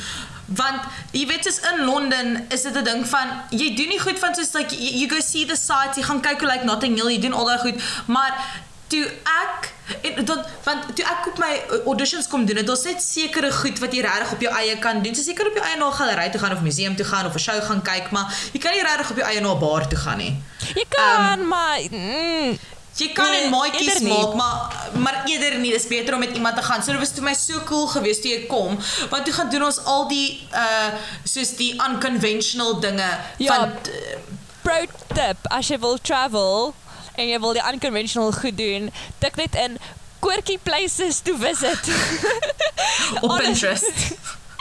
[0.49, 0.80] Want
[1.12, 4.34] jy weet soos in Londen is dit 'n ding van jy doen nie goed van
[4.34, 7.11] soos like you, you go see the sights, jy gaan kyk hoe lyk Notting Hill,
[7.11, 8.32] jy doen al daai goed, maar
[8.88, 9.72] toe ek
[10.03, 10.24] en
[10.64, 11.53] want toe ek op my
[11.84, 15.03] auditions kom doen, het ons net sekere goed wat jy regtig op jou eie kan
[15.03, 15.14] doen.
[15.14, 17.34] So seker op jou eie na 'n galery toe gaan of museum toe gaan of
[17.34, 19.88] 'n show gaan kyk, maar jy kan nie regtig op jou eie na 'n bar
[19.88, 20.42] toe gaan nie.
[20.74, 22.59] jy kan maar mm,
[22.99, 24.12] Jy kan Nee, maatjies eerder nie.
[24.12, 25.70] maak, maar maar eerder nie.
[25.72, 26.82] Dis beter om met iemand te gaan.
[26.82, 28.78] So dit was toe my so cool geweest toe jy kom,
[29.11, 30.88] want toe gaan doen ons al die uh
[31.24, 33.55] soos die unconventional dinge Ja.
[33.55, 33.72] van
[34.62, 34.80] pro
[35.14, 36.74] tip, as jy wil travel
[37.14, 39.78] en jy wil die unconventional goed doen, tik net in
[40.20, 41.78] quirky places to visit.
[43.22, 43.92] op Pinterest.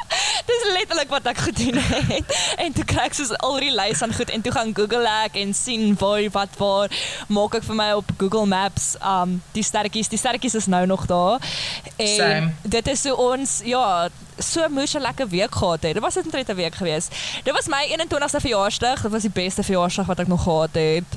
[0.50, 2.36] Dis letterlik wat ek gedoen het.
[2.58, 5.36] En toe kry ek soos al die lys aan goed en toe gaan Google ek
[5.42, 6.94] en sien waar wat waar
[7.28, 10.12] maak ek vir my op Google Maps um die sterretjies.
[10.12, 11.44] Die sterretjies is nou nog daar.
[11.96, 12.54] En Same.
[12.64, 15.94] dit is so ons ja, so moes 'n lekker week gehad het.
[15.94, 17.08] Dit was net 'n week gewees.
[17.44, 19.02] Dit was my 21ste verjaarsdag.
[19.02, 21.10] Dit was die beste verjaarsdag wat ek nog gehad het.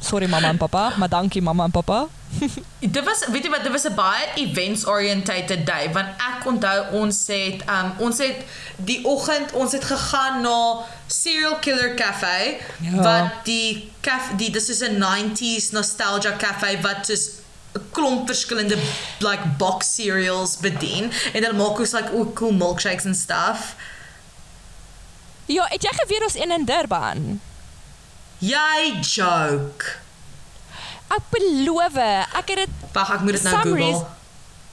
[0.00, 2.06] Sorry mamma en pappa, maar dankie mamma en pappa.
[2.96, 6.78] Dit was weet jy wat, dit was 'n baie events oriented day want ek onthou
[7.02, 8.36] ons het um ons het
[8.76, 12.90] die oggend ons het gegaan na Serial Killer Cafe Ja.
[13.02, 17.28] wat die caf die dis is 'n 90s nostalgia cafe wat soos
[17.74, 18.76] 'n klomp verskillende
[19.18, 23.74] like box cereals bedien en hulle maak ook like ook cool milkshakes and stuff.
[25.46, 27.40] Ja, het jy geweet ons een in Durban?
[28.38, 29.84] Jy joke.
[31.12, 31.96] Ek beloof,
[32.40, 33.74] ek het dit Wag, ek moet dit nou Google.
[33.74, 34.06] reason-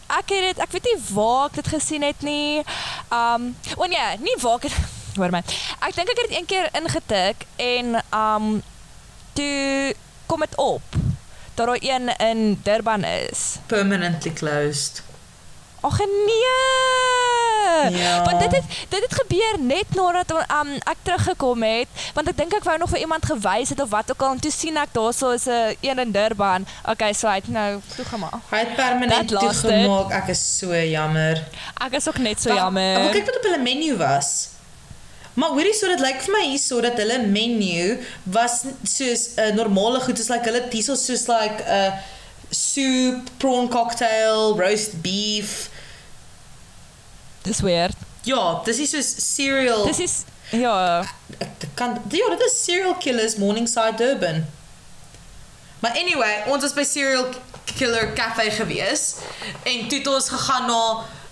[0.10, 2.64] ek het dit ek weet nie waar ek dit gesien het nie.
[3.12, 4.74] Um o nee, nie waar ek dit
[5.20, 5.42] hoor my.
[5.86, 8.64] Ek dink ek het dit een keer ingetik en um
[9.34, 9.94] toe
[10.26, 10.82] kom dit op
[11.56, 13.58] dat daar een in Durban is.
[13.68, 15.02] Permanently closed.
[15.82, 17.19] Ag nee.
[17.89, 18.24] Ja.
[18.24, 22.53] Want dit het dit het gebeur net nadat um, ek teruggekom het, want ek dink
[22.53, 24.93] ek wou nog vir iemand gewys het of wat ook al en toe sien ek
[24.93, 26.68] daarso is 'n een in Durban.
[26.86, 28.41] Okay, so hy het nou toegemaak.
[28.49, 30.12] Hy het permanent toegemaak.
[30.12, 31.43] Ek is so jammer.
[31.86, 32.95] Ek is ook net so jammer.
[32.95, 34.49] Ek wil kyk wat op hulle menu was.
[35.34, 39.55] Maar hoorie so dit lyk vir my hierso dat hulle menu was soos 'n uh,
[39.55, 41.91] normale goed, soos like hulle diesel soos like 'n uh,
[42.49, 45.70] soup, prawn cocktail, roast beef.
[47.42, 47.96] Dis weird.
[48.24, 49.86] Ja, dis is soos cereal.
[49.86, 50.14] Dis is
[50.52, 51.06] ja,
[51.74, 54.46] kan ja, dit is Serial Killers Morningside Durban.
[55.80, 57.26] Maar anyway, ons was by Serial
[57.78, 59.16] Killer Cafe gewees
[59.64, 60.82] en toe het ons gegaan na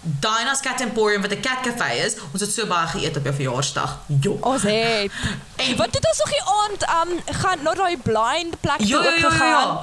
[0.01, 2.15] Dinah's Cat Emporium wat 'n cat cafe is.
[2.31, 3.97] Ons het so baie geëet op jou verjaarsdag.
[4.21, 4.37] Jo.
[4.41, 5.11] ons het.
[5.55, 8.97] En- Wat het ons nog die aand um gaan na daai blind plek toe ja,
[8.97, 9.67] ook ja, ja, gegaan.
[9.67, 9.81] ja.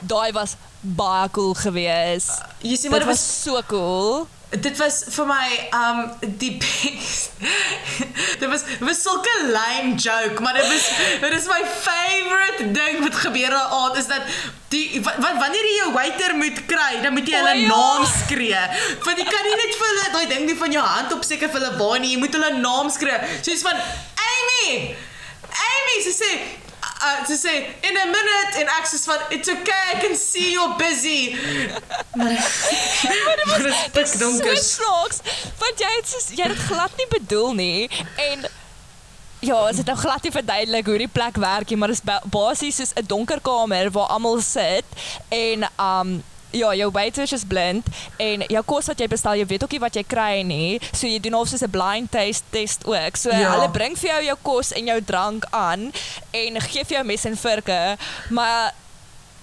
[0.00, 2.26] Daai was baie cool gewees.
[2.58, 4.26] Jy sien maar dit was was so cool.
[4.60, 7.30] Dit was vir my um die best.
[8.40, 10.88] dit was dit was sulke lame joke, maar dit was
[11.20, 14.22] dit is my favorite ding wat gebeur daai aand is dat
[14.68, 17.68] die wat wanneer jy jou waiter moet kry, dan moet jy hulle O, ja.
[17.68, 18.64] naam skree.
[19.04, 21.52] Want jy kan nie net vir hulle daai ding nie van jou hand op seker
[21.52, 23.20] vir hulle waar nie, jy moet hulle naam skree.
[23.40, 23.80] Soos van
[24.28, 24.92] Amy.
[25.68, 26.32] Amy sy sê
[26.82, 31.36] uh, in a minute ek sê van it's okay I can see you're busy.
[32.12, 32.38] Maar
[33.46, 34.56] maar is donker.
[34.56, 35.20] So snaaks,
[35.58, 38.50] want jy het jy het glad nie bedoel nie en
[39.42, 42.04] Ja, as dit nou glad nie verduidelik hoe die plek werk nie, maar dit is
[42.06, 44.84] ba- basies soos 'n donker kamer waar almal sit
[45.28, 46.22] en um
[46.52, 47.86] ja, jou waiters is blind
[48.18, 50.80] en jou kos wat jy bestel, jy weet ook nie wat jy kry nie.
[50.92, 53.16] So jy doen of soos 'n blind taste test ook.
[53.16, 53.50] So Ja.
[53.54, 55.92] hulle bring vir jou jou kos en jou drank aan
[56.32, 57.96] en gee vir jou mes en vorke,
[58.30, 58.72] maar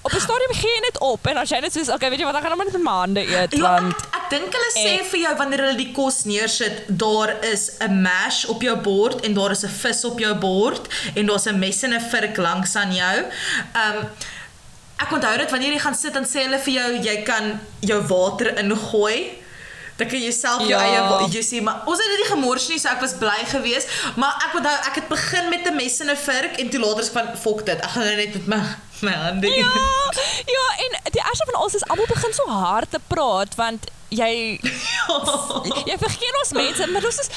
[0.01, 2.25] op 'n stadium gee jy net op en as jy net soos okay, weet jy
[2.25, 4.53] wat, ek gaan nou maar net met my hande eet Ja, want ek, ek dink
[4.53, 5.03] hulle sê Eh.
[5.03, 9.33] vir jou wanneer hulle die kos neersit, daar is 'n mash op jou bord en
[9.33, 12.75] daar is 'n vis op jou bord en daar's 'n mes en 'n vurk langs
[12.75, 13.25] aan jou.
[13.75, 14.07] Um
[15.03, 18.01] ek onthou dit wanneer jy gaan sit dan sê hulle vir jou jy kan jou
[18.07, 19.19] water ingooi.
[19.99, 20.79] Dan kan jy self jou Ja.
[20.79, 23.87] eie jy sê maar ons het dit nie gemors nie so ek was bly geweest
[24.15, 27.03] maar ek onthou ek het begin met 'n mes en 'n vurk en toe later
[27.03, 28.61] is van fok dit ek gaan nou net met my
[29.07, 29.47] my hande.
[29.47, 29.73] Ja,
[30.55, 34.59] ja, en die ergste van alles is almal begin so hard te praat want jy
[35.89, 37.29] jy vergeet ons mense, maar ons is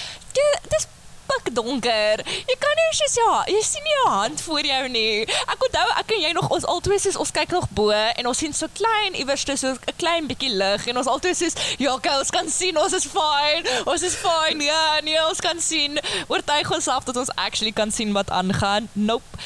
[0.70, 0.86] dis
[1.28, 2.22] pik donker.
[2.48, 5.24] Jy kan nie eens ja, jy sien nie jou hand voor jou nie.
[5.24, 8.38] Ek onthou ek en jy nog ons albei soos ons kyk nog bo en ons
[8.44, 12.18] sien so klein iewers so 'n klein bietjie lig en ons albei soos ja, okay,
[12.18, 13.64] ons kan sien ons is fine.
[13.86, 14.64] Ons is fine.
[14.64, 15.98] Ja, nee, ons kan sien.
[16.28, 18.88] Oortuig onsself dat ons actually kan sien wat aangaan.
[18.92, 19.38] Nope.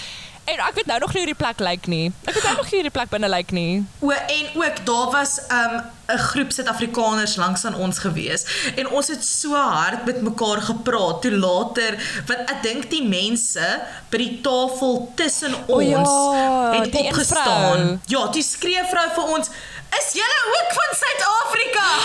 [0.46, 2.12] En ek weet nou nog nie hoe die plek lyk nie.
[2.24, 3.82] Ek weet nou nog nie hoe die plek binne lyk nie.
[3.98, 9.08] O en ook daar was 'n um, groep Suid-Afrikaners langs aan ons gewees en ons
[9.08, 13.66] het so hard met mekaar gepraat toe later want ek dink die mense
[14.10, 18.00] by die tafel tussen ons ja, het opgestaan.
[18.06, 19.50] Ja, die skree vrou vir ons
[19.90, 21.88] Is julle ook van Suid-Afrika?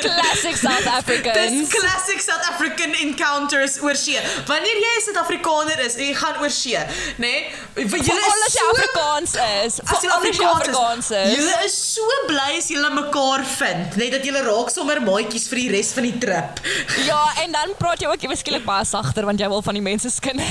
[0.00, 1.68] Classic South Dis Africans.
[1.68, 4.18] classic South African encounters oor see.
[4.46, 6.84] Wanneer jy 'n Suid-Afrikaner is en jy gaan oor see, nê?
[7.16, 9.34] Nee, Vir julle is as jy so Afrikaans
[9.64, 9.80] is.
[9.84, 11.36] As jy Afrikaans is.
[11.36, 15.56] julle is so bly as julle mekaar vind, net dat julle raak sommer maatjies vir
[15.64, 16.60] die res van die trip.
[17.06, 19.82] Ja, en dan praat jy ook ewe skielik baie sagter want jy wil van die
[19.84, 20.40] mense skin.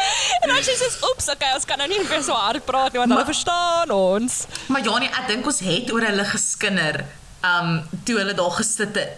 [0.42, 3.10] en jy sê, "Oeps, okay, ons kan nou nie meer so hard praat nie want
[3.12, 7.04] hulle Maar- verstaan ons." Maar ja nee, ek dink ons het oor hulle geskinder,
[7.44, 9.16] um toe hulle daar gesit het.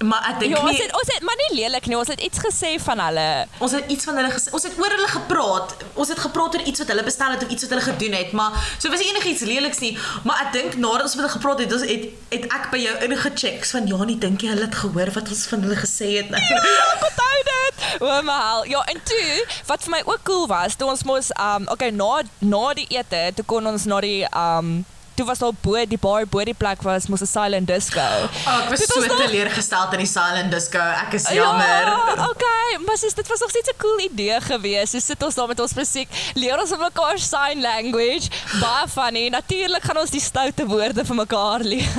[0.00, 1.96] Maar ek dink Ja, ons nie het ons het maar nie lelik nie.
[1.98, 3.46] Ons het iets gesê van hulle.
[3.60, 4.48] ons het iets van hulle gesê.
[4.56, 5.74] Ons het oor hulle gepraat.
[5.94, 8.32] Ons het gepraat oor iets wat hulle bestel het of iets wat hulle gedoen het,
[8.32, 9.98] maar so was enigiets leliks nie.
[10.24, 12.94] Maar ek dink nadat ons met hulle gepraat het, ons het het ek by jou
[13.10, 16.30] ingecheck van ja, nie dink jy hulle het gehoor wat ons van hulle gesê het
[16.30, 16.40] nou.
[16.40, 17.49] Ek onthou dit.
[17.98, 18.64] O, my hel.
[18.70, 22.22] Ja, en toe wat vir my ook cool was, toe ons mos um okay, na
[22.38, 24.84] na die ete, toe kon ons na die um
[25.20, 28.00] toe was daar bo die bar bo die plek was mos 'n silent disco.
[28.00, 30.78] Oh, ek was Dit so teleurgesteld in die silent disco.
[30.78, 31.92] Ek is jammer.
[31.92, 34.92] Ja, okay, maar sis, dit was nog steeds 'n cool idee geweest.
[34.92, 38.28] So sit ons daar met ons musiek, leer ons van mekaar sign language.
[38.60, 39.28] Baie funny.
[39.28, 41.88] Natuurlik gaan ons die stoute woorde vir mekaar leer.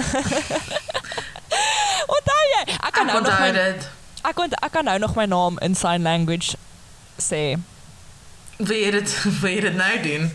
[2.16, 2.74] Onthou jy?
[2.74, 4.01] Ek kan Ek nou nog my dit.
[4.24, 6.56] Ek kon ek kan nou nog my naam in sign language
[7.18, 7.58] sê.
[8.58, 10.32] Wil jy dit wil jy dit nou doen?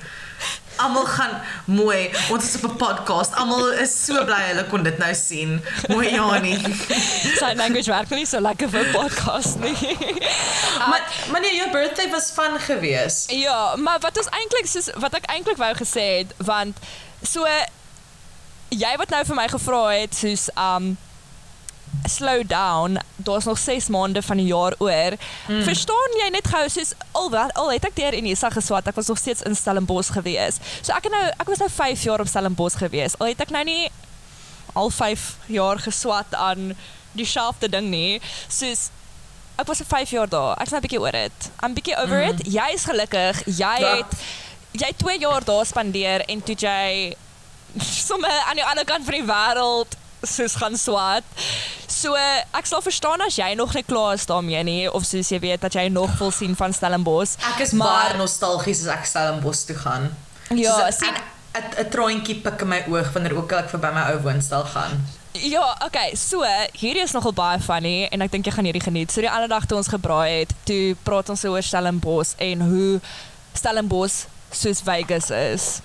[0.76, 2.10] Almal gaan mooi.
[2.30, 3.34] Ons is op 'n podcast.
[3.40, 5.62] Almal is so bly hulle kon dit nou sien.
[5.88, 6.58] Mooi Janie.
[7.40, 9.76] Sign language werk nie so lekker vir 'n podcast nie.
[10.90, 13.30] Maar maar nee, jou birthday was fun geweest.
[13.32, 16.76] Ja, maar wat ons eintlik soos wat ek eintlik wou gesê het, want
[17.22, 17.46] so
[18.68, 20.96] jy wat nou vir my gevra het soos um
[22.04, 25.12] slow down, daar's nog 6 maande van die jaar oor.
[25.48, 25.62] Mm.
[25.62, 29.06] Verstaan jy net gou soos al wat al het ek deur Unisa geswat, ek was
[29.06, 30.58] nog steeds in Stellenbosch gewees.
[30.82, 33.18] So ek het nou ek was nou 5 jaar op Stellenbosch gewees.
[33.18, 33.90] Al het ek nou nie
[34.76, 36.74] al 5 jaar geswat aan
[37.12, 38.20] dieselfde ding nie.
[38.48, 38.90] Soos
[39.56, 40.56] ek was vir 5 jaar daar.
[40.60, 41.50] Ek's nou 'n bietjie oor dit.
[41.64, 42.28] I'm bietjie over mm.
[42.30, 42.52] it.
[42.52, 43.44] Jy is gelukkig.
[43.46, 43.96] Jy Ja.
[43.96, 44.12] het
[44.72, 47.16] jy het 2 jaar daar spandeer en toe jy
[48.08, 51.24] sommer aan die ander kant van die wêreld soos gaan swat.
[51.88, 55.38] So ek sal verstaan as jy nog nie klaar is daarmee nie of soos jy
[55.40, 57.36] weet dat jy nog wil sien van Stellenbosch.
[57.54, 60.10] Ek is Maar- baie nostalgies as ek Stellenbosch toe gaan.
[60.54, 61.14] Ja, Soos sien-
[61.54, 64.64] ek 'n traantjie pik in my oog wanneer ook al ek verby my ou woonstel
[64.64, 65.06] gaan.
[65.32, 69.10] Ja, okay, so hierdie is nogal baie funny en ek dink jy gaan hierdie geniet.
[69.12, 73.00] So die ander dag toe ons gebraai het, toe praat ons oor Stellenbosch en hoe
[73.54, 75.80] Stellenbosch soos Vegas is.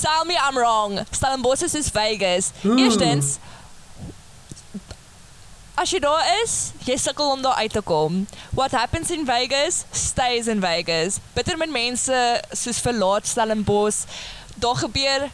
[0.00, 1.04] Tell me I'm wrong.
[1.10, 2.52] Stellenbosch is soos Vegas.
[2.62, 3.38] Eerstens
[5.78, 8.24] As jy daar is, jy sukkel om daar uit te kom.
[8.50, 11.20] What happens in Vegas stays in Vegas.
[11.36, 12.18] Bitter met mense
[12.50, 14.00] soos verlaat Stellenbosch.
[14.58, 15.28] Daar gebeur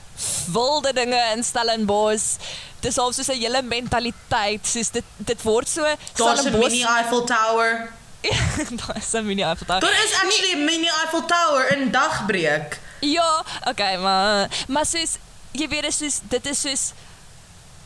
[0.52, 2.36] wilde dinge in Stellenbosch.
[2.84, 5.80] Dis al soos 'n hele mentaliteit, soos dit dit word so
[6.16, 7.92] Daar's 'n mini Eiffel Tower.
[8.80, 9.80] daar is 'n mini Eiffel Tower.
[9.80, 12.80] Daar is actually 'n mini Eiffel Tower in Dagbreek.
[13.04, 15.16] Ja, okay, maar maar soos
[15.54, 16.84] jy weet dis soos dit is soos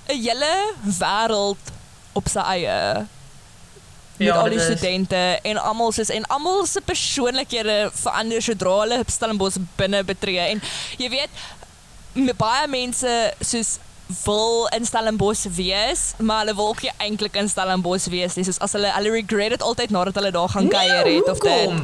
[0.09, 0.53] 'n hele
[1.01, 1.73] wêreld
[2.13, 3.07] op sy eie.
[4.19, 4.65] Met Ja, al dit die is.
[4.79, 10.63] studente en almal soos en almal se persoonlikhede verander sodra hulle Stellenbosch binne betree en
[10.99, 11.31] jy weet
[12.37, 13.77] baie mense soos
[14.25, 18.45] wil in Stellenbosch wees, maar hulle wil ook nie eintlik in Stellenbosch wees nie.
[18.45, 21.83] Soos as hulle hulle regret dit altyd nadat hulle daar gaan kuier het of dit.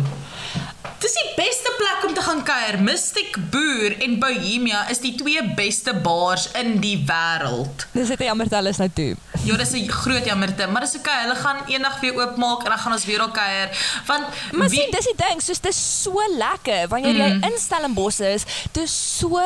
[1.05, 2.79] Dis die beste plek om te gaan kuier.
[2.81, 7.85] Mystic Boer en Bohemia is die twee beste bars in die wêreld.
[7.93, 9.11] Dis net jammer dat hulle is nou toe.
[9.45, 11.21] Ja, dis 'n groot jammerte, maar dis okay.
[11.23, 13.69] Hulle gaan eendag weer oopmaak en dan gaan ons weer daar kuier.
[14.07, 18.45] Want Maar sien, dis die ding, soos dis so lekker wanneer jy in Stellenbosch is,
[18.73, 19.41] dis so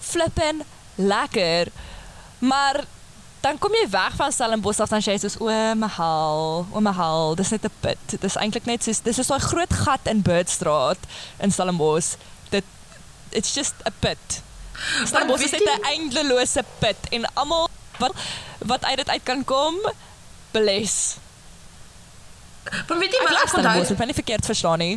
[0.00, 0.62] flippin
[0.94, 1.68] lekker.
[2.44, 2.84] Maar
[3.40, 5.48] dan kom jy weg van Stellenbosch af dan sê jy soos o
[5.80, 8.16] my hel, o my hel, dis net 'n put.
[8.20, 11.00] Dis eintlik net soos dis is daai groot gat in Birdstraat
[11.40, 12.16] in Stellenbosch.
[12.50, 12.64] Dit
[13.30, 14.42] it's just a pit.
[15.04, 17.68] Stellenbosch is net 'n eindelose put en almal
[17.98, 18.12] wat
[18.58, 19.76] wat uit dit uit kan kom,
[20.50, 21.16] bless.
[22.88, 23.60] Maar weet jy wat ek onthou?
[23.60, 24.94] Stellenbosch, ek kan nie verkeerd verstaan nie.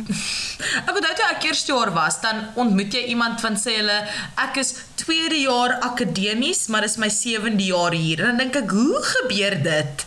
[0.86, 3.98] Ek onthou toe ek eerste jaar was, dan ontmoet jy iemand van sê hulle
[4.36, 8.20] ek is tweede jaar akademies, maar dis my sewende jaar hier.
[8.24, 10.04] En dan dink ek, hoe gebeur dit?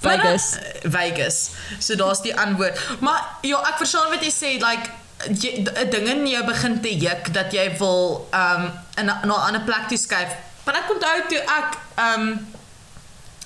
[0.00, 0.56] Vegas.
[0.82, 1.50] Vegas.
[1.78, 2.78] So daar's die antwoord.
[3.04, 4.90] Maar ja, ek verstaan wat jy sê, like
[5.28, 9.46] 'n ding in jou begin te juk dat jy wil um in 'n- na 'n
[9.52, 10.32] ander plek toe skuif.
[10.64, 12.24] Maar ek onthou toe ek um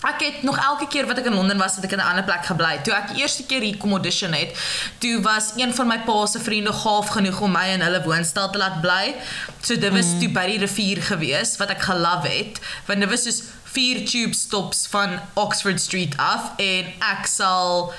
[0.04, 2.24] Ek het nog elke keer wat ek in Londen was, het ek in 'n ander
[2.24, 2.78] plek gebly.
[2.84, 4.52] Toe ek die eerste keer hier kom audition het,
[4.98, 8.50] toe was een van my pa se vriende gaaf genoeg om my in hulle woonstel
[8.50, 9.14] te laat bly.
[9.60, 10.20] So dit was mm.
[10.20, 13.42] toe by die rivier gewees wat ek gelove het, want dit was soos
[13.74, 17.92] vier tube stops van Oxford Street af en ek sal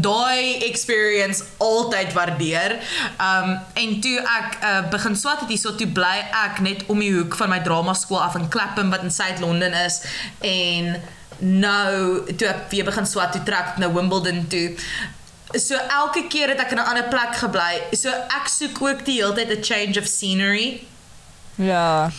[0.00, 2.78] daai experience altyd waardeer.
[3.20, 7.12] Um en toe ek uh, begin swat het hierso toe bly ek net om die
[7.12, 10.00] hoek van my drama skool af in Clapham wat in Suid-Londen is
[10.40, 10.96] en
[11.40, 14.76] nou toe ek weer begin swat toe trek ek na Wimbledon toe.
[15.56, 17.82] So elke keer het ek in 'n ander plek gebly.
[17.92, 20.86] So ek soek ook die hele tyd 'n change of scenery.
[21.56, 22.10] Ja.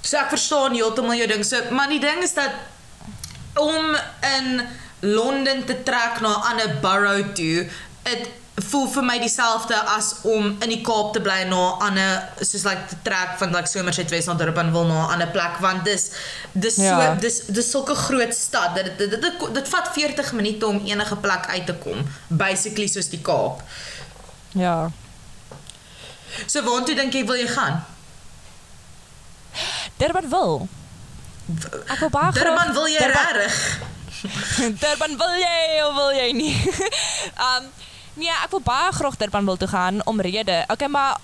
[0.00, 1.44] So ek verstaan heeltemal jou ding.
[1.44, 2.52] So maar die ding is dat
[3.54, 4.62] om in
[5.00, 7.68] Londen te trek na 'n ander borough toe,
[8.02, 8.28] dit
[8.58, 12.64] voel vir my dieselfde as om in die Kaap te bly na 'n ander soos
[12.64, 15.84] like te trek van like Somerset Wes na Durban wil na 'n ander plek want
[15.84, 16.10] dis
[16.52, 17.14] dis so Ja.
[17.14, 20.80] dis dis sulke groot stad dat dit dit, dit dit dit vat 40 minute om
[20.84, 23.62] enige plek uit te kom basically soos die Kaap.
[24.52, 24.90] Ja.
[26.46, 27.84] So waartoe dink jy wil jy gaan?
[29.96, 30.68] Durban wil.
[31.88, 33.78] Ek wil baie graag Durban wil jy regtig?
[34.82, 36.56] Durban wil jy of wil jy nie?
[37.48, 37.64] um
[38.14, 40.64] nee, ek wil baie graag Durban wil toe gaan om rede.
[40.68, 41.16] Okay, maar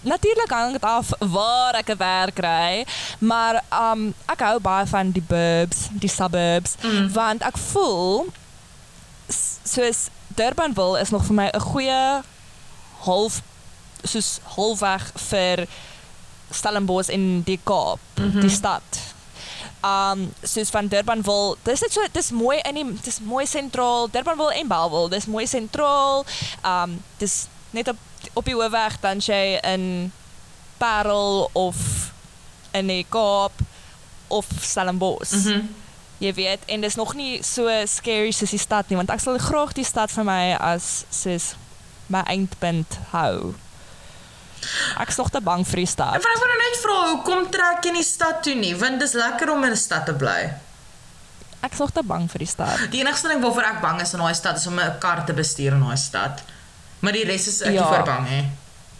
[0.00, 2.86] natuurlik hang dit af waar ek 'n werk kry,
[3.18, 7.12] maar um ek hou baie van die burbs, die suburbs, Mm.
[7.12, 8.26] want ek voel
[9.64, 12.22] soos Durbanville is nog vir my 'n goeie
[13.04, 13.42] half
[14.04, 15.66] soos halfweg vir
[16.50, 18.40] Stellenbosch in die Kaap, mm -hmm.
[18.40, 18.82] die stad.
[19.82, 24.54] Um soos van Durbanville, dis net so dis mooi in die dis mooi sentraal, Durbanville
[24.60, 26.24] en Bellville, dis mooi sentraal.
[26.62, 27.96] Um dis net op
[28.38, 30.12] op die hoofweg dan jy in
[30.78, 31.76] Parel of
[32.72, 33.52] in die Kaap
[34.28, 35.32] of Stellenbosch.
[35.32, 35.66] Mhm.
[36.18, 39.38] Jy weet, en dis nog nie so scary soos die stad nie, want ek sal
[39.42, 41.54] graag die stad vir my as soos
[42.06, 43.54] my eindpunt hou.
[44.98, 46.14] Ek is nog te bang vir die stad.
[46.14, 48.74] Ek wil net vra, hoekom trek jy nie stad toe nie?
[48.76, 50.52] Want dis lekker om in 'n stad te bly.
[51.62, 52.78] Ek is nog te bang vir die stad.
[52.90, 55.32] Die enigste ding waarvoor ek bang is in daai stad is om 'n kar te
[55.32, 56.42] bestuur in daai stad.
[57.00, 57.86] Maar die res is ek Ja.
[57.86, 58.44] voor bang hè.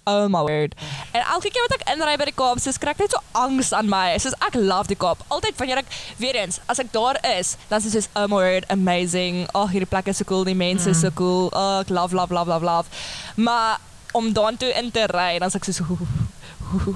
[0.04, 0.74] Oh my word.
[1.12, 3.72] En elke keer wat ek inry by die Kaap, soos kry ek net so angs
[3.72, 4.18] aan my.
[4.18, 5.18] Soos ek love die Kaap.
[5.28, 5.86] Altyd wanneer ek
[6.18, 9.46] weer eens, as ek daar is, dan is dit soos oh my word, amazing.
[9.54, 11.50] Oh, hierdie plek is so cool, die mense is so cool.
[11.52, 12.88] Oh, ek love love love love love.
[13.36, 13.78] Maar
[14.12, 15.98] om dan toe in te ry, dan is ek soos hoe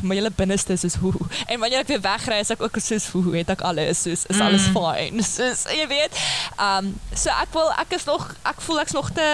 [0.03, 1.13] my hele binneste is soos hoe.
[1.47, 4.41] En wanneer ek weer wegry, is ek ook soos hoe het ek alles, soos is
[4.41, 5.25] alles fine.
[5.37, 6.17] Soos jy weet.
[6.61, 9.29] Um so ek wil ek is nog ek voel ek's nog te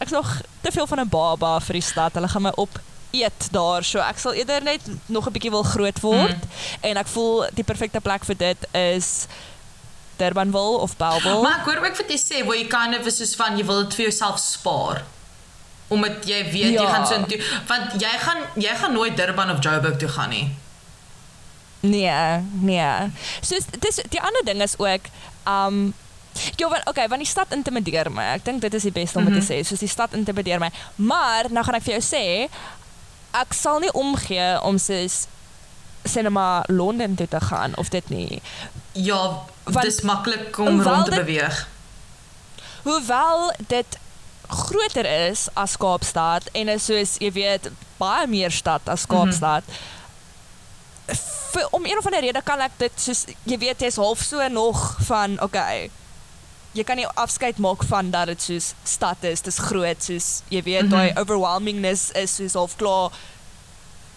[0.00, 0.30] ek's nog
[0.62, 2.14] te veel van 'n baba vir die stad.
[2.14, 3.84] Hulle gaan my op eet daar.
[3.84, 6.50] So ek sal eerder net nog 'n bietjie wil groot word mm.
[6.80, 9.26] en ek voel die perfekte plek vir dit is
[10.20, 11.42] Durbanville of Bellville.
[11.42, 13.82] Maar ek hoor ook wat jy sê, waar jy kan of soos van jy wil
[13.84, 15.00] dit vir jouself spaar.
[15.90, 16.82] Omdat jy weet ja.
[16.82, 20.30] jy gaan so intoe want jy gaan jy gaan nooit Durban of Joburg toe gaan
[20.30, 20.46] nie.
[21.80, 23.10] Nee, nee.
[23.40, 25.10] So dis die ander ding is ook
[25.48, 25.90] um
[26.56, 28.22] Ja, want okay, want die stad intimideer my.
[28.36, 29.46] Ek dink dit is die beste om mm -hmm.
[29.46, 29.60] te mhm.
[29.60, 29.66] sê.
[29.66, 30.70] Soos die stad intimideer my.
[30.94, 32.48] Maar nou gaan ek vir jou sê,
[33.30, 35.26] ek sal nie omgee om soos
[36.02, 38.42] cinema Londen toe te gaan of dit nie.
[38.92, 41.68] Ja, want dis maklik om rond te dit, beweeg.
[42.82, 43.98] Hoewel dit
[44.50, 49.16] groter is as Kaapstad en is soos jy weet baie meer stad as mhm.
[49.16, 49.64] Kaapstad.
[49.66, 49.98] Mm -hmm
[51.50, 54.46] vir om een of ander rede kan ek dit soos jy weet jy's half so
[54.48, 55.90] nog van okay.
[56.72, 60.62] Jy kan nie afskeid maak van dat dit soos stad is, dis groot soos jy
[60.62, 60.96] weet mm -hmm.
[60.96, 63.10] daai overwhelmingness is soos half klaar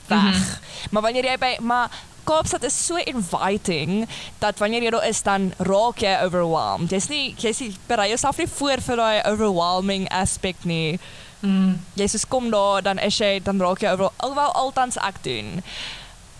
[0.07, 0.21] weg.
[0.21, 0.89] Mm -hmm.
[0.91, 1.89] Maar wanneer jy by maar
[2.23, 4.07] Kaapstad is so inviting
[4.39, 6.91] dat wanneer jy daar is dan raak jy overwhelmed.
[6.91, 10.99] Jy's nie jy's nie berei jouself nie voor vir daai overwhelming aspek nie.
[11.43, 11.81] Mm.
[11.99, 15.59] Jy sê kom daar dan is jy dan raak jy overal alhoewel altans ek doen.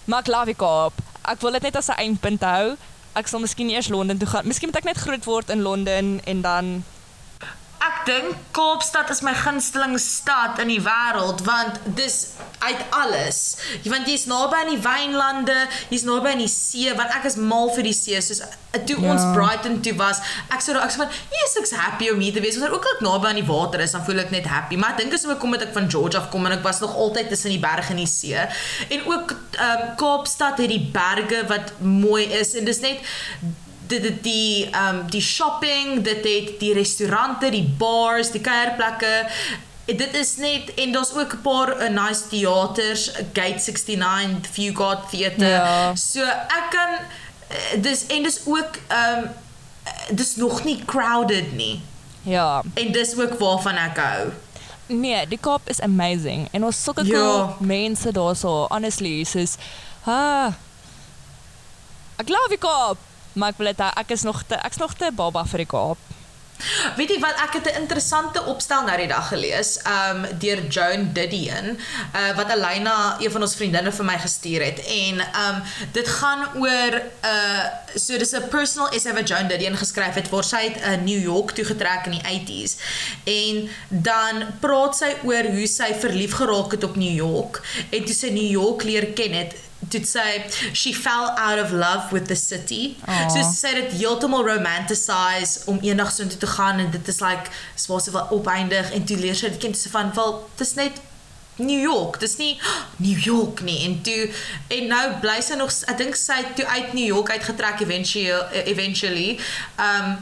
[0.06, 1.04] Maar ek love die Kaap.
[1.28, 2.76] Ek wil dit net as 'n eindpunt hou.
[3.14, 4.48] Ek sal miskien eers Londen toe gaan.
[4.48, 6.84] Miskien moet ek net groot word in Londen en dan
[7.84, 12.16] Ek dink Kaapstad is my gunsteling stad in die wêreld want dis
[12.64, 13.40] uit alles.
[13.84, 15.56] Want jy's naby aan die wynlande,
[15.92, 18.22] jy's naby aan die see want ek is mal vir die see.
[18.24, 18.40] Soos
[18.88, 19.10] toe ja.
[19.12, 20.22] ons Brighton toe was,
[20.54, 22.96] ek sou ek sê van, "Yes, ek's happy om hier te wees." Want ook al
[22.96, 24.80] ek naby aan die water is, dan voel ek net happy.
[24.80, 26.80] Maar ek dink as ek kom met ek van George af kom en ek was
[26.80, 28.48] nog altyd tussen die berge en die see.
[28.90, 33.04] En ook ehm um, Kaapstad het die berge wat mooi is en dis net
[33.94, 39.14] dit het die ehm um, die shopping, dit het die restaurante, die bars, die kuierplekke.
[39.86, 45.10] Dit is net en daar's ook 'n paar uh, nice teaters, Gate 69, View God
[45.10, 45.50] Theatre.
[45.50, 45.96] Ja.
[45.96, 49.30] So ek kan uh, dis en dis ook ehm um,
[50.16, 51.82] dis nog nie crowded nie.
[52.22, 52.64] Ja.
[52.74, 54.32] En dis ook waarvan ek hou.
[54.86, 57.12] Nee, die Kaap is amazing en ons sulke ja.
[57.12, 59.56] cool mense daarso, honestly, soos
[60.04, 60.46] ha.
[60.46, 60.54] Ah,
[62.18, 62.98] ek glo die Kaap.
[63.34, 66.14] Maar ek wil dit ek is nog te ek's nog te baba vir die Kaap.
[66.96, 71.10] Weet jy wat ek het 'n interessante opstel nou die dag gelees, um deur Joan
[71.14, 71.78] Didion,
[72.16, 76.48] uh wat Elena, een van ons vriendinne vir my gestuur het en um dit gaan
[76.56, 77.64] oor uh
[77.96, 81.22] so dis 'n personal essay wat Joan Didion geskryf het waar sy uit uh, New
[81.22, 82.78] York toe getrek in die 80s
[83.24, 88.16] en dan praat sy oor hoe sy verlief geraak het op New York en toe
[88.16, 89.54] sy New York leer ken het
[89.90, 92.98] to say she fell out of love with the city.
[93.06, 93.30] Aww.
[93.30, 97.20] So sy sê dit heeltemal romanticize om eendag so intoe te gaan en dit is
[97.24, 101.02] like swaar so opeindig en toe leer sy dit kind so van wel dis net
[101.62, 102.20] New York.
[102.20, 102.58] Dis nie
[103.06, 104.30] New York nie en toe
[104.74, 109.40] en nou bly sy nog ek dink sy toe uit New York uitgetrek eventually eventually.
[109.78, 110.16] Um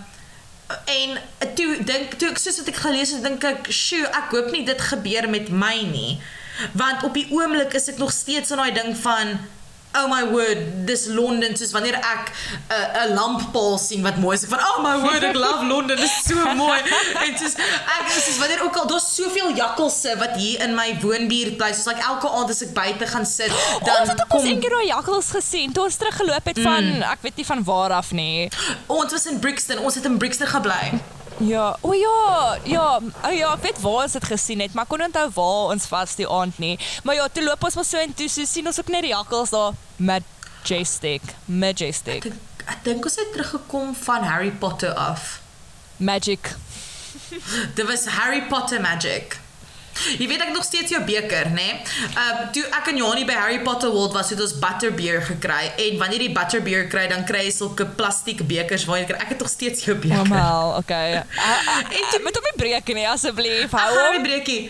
[0.88, 1.18] en
[1.55, 4.64] toe dink toe ek soos wat ek gelees het dink ek, "Sjoe, ek hoop nie
[4.66, 6.22] dit gebeur met my nie."
[6.74, 9.39] Want op die oomblik is ek nog steeds in daai ding van
[9.99, 14.36] oh my word dis Londen soos wanneer ek 'n uh, 'n lamppaal sien wat mooi
[14.38, 14.43] is.
[14.43, 16.80] Ek van oh my word ek love Londen dit is so mooi.
[17.26, 17.56] En soos
[17.99, 21.72] ek is soos wanneer ook al daar's soveel jakkalse wat hier in my woonbuurt bly.
[21.74, 23.52] Soos like elke aand as ek buite gaan sit
[23.88, 24.39] dan ons het kom...
[24.39, 27.08] ons eendag daai jakkals gesien toe ons teruggeloop het van mm.
[27.12, 28.47] ek weet nie van waar af nie.
[28.88, 31.02] Ons was in Brixton ons het in Brixton gebly
[31.41, 35.01] Ja, o ja, ja, o ja, ek weet waar ons dit gesien het, maar kon
[35.01, 36.75] onthou waar ons vas die aand nie.
[37.03, 39.13] Maar ja, toe loop ons maar so en toe so sien ons ook net die
[39.13, 42.29] jakkals daar majestic, majestic.
[42.29, 45.39] Ek, ek dink ons het teruggekom van Harry Potter af.
[45.97, 46.53] Magic.
[47.77, 49.40] Dit was Harry Potter magic.
[50.17, 51.55] Jy weet ek nog steeds jou beker, né?
[51.61, 51.79] Nee?
[52.15, 55.71] Ehm uh, toe ek en Janie by Harry Potter World was, het ons butterbeer gekry
[55.85, 59.19] en wanneer jy butterbeer kry, dan kry jy sulke plastiek bekers waar jy kry.
[59.21, 60.23] Ek het nog steeds jou beker.
[60.23, 61.21] Normaal, okay.
[61.97, 63.75] en jy moet hom nie breek nie asseblief.
[63.75, 64.61] Hou hom nie breekie.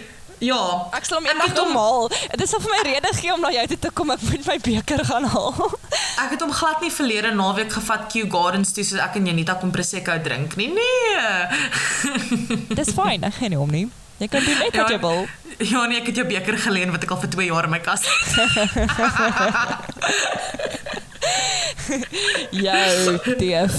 [0.42, 2.08] Ja, ek sal hom eendag normaal.
[2.10, 4.10] Dit is of my rede gee om na jou toe te kom.
[4.10, 5.76] Ek moet my beker gaan haal.
[6.24, 9.60] ek het hom glad nie verlede naweek gevat Kew Gardens toe soos ek en Janita
[9.62, 10.72] kom prosecco drink nie.
[10.74, 12.66] Nee.
[12.74, 13.86] Dis fyn, ek nie hom nie.
[14.22, 15.24] Jy kan doen net wat jy wil.
[15.58, 17.80] Ja, nee, ek het jou beker geleen wat ek al vir 2 jaar in my
[17.82, 18.30] kas het.
[22.52, 23.76] Jou dief.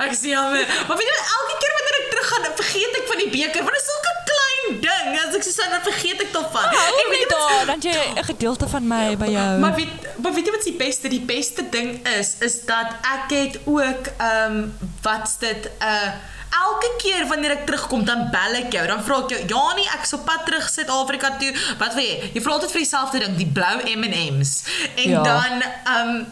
[0.00, 0.64] Ek sien jammer.
[0.88, 3.74] Maar weet jy, elke keer wanneer ek terug gaan, vergeet ek van die beker, want
[3.76, 5.08] dit is sulke klein ding.
[5.20, 6.68] As ek so sê, dan vergeet ek daarvan.
[6.72, 9.50] Oh, ek weet daar, dan jy 'n gedeelte van my by jou.
[9.64, 9.92] Maar weet,
[10.22, 14.02] maar weet jy wat die beste, die beste ding is, is dat ek het ook
[14.16, 14.72] ehm um,
[15.04, 16.08] wat's dit 'n uh,
[16.50, 18.86] elke keer wanneer ek terugkom dan bel ek jou.
[18.86, 21.54] Dan vra ek jou, "Janie, ek is op pad terug Suid-Afrika toe.
[21.78, 24.62] Wat wil jy?" Jy vra altyd vir dieselfde ding, die blou M&M's.
[24.96, 25.22] En Ja.
[25.22, 26.26] dan ehm um,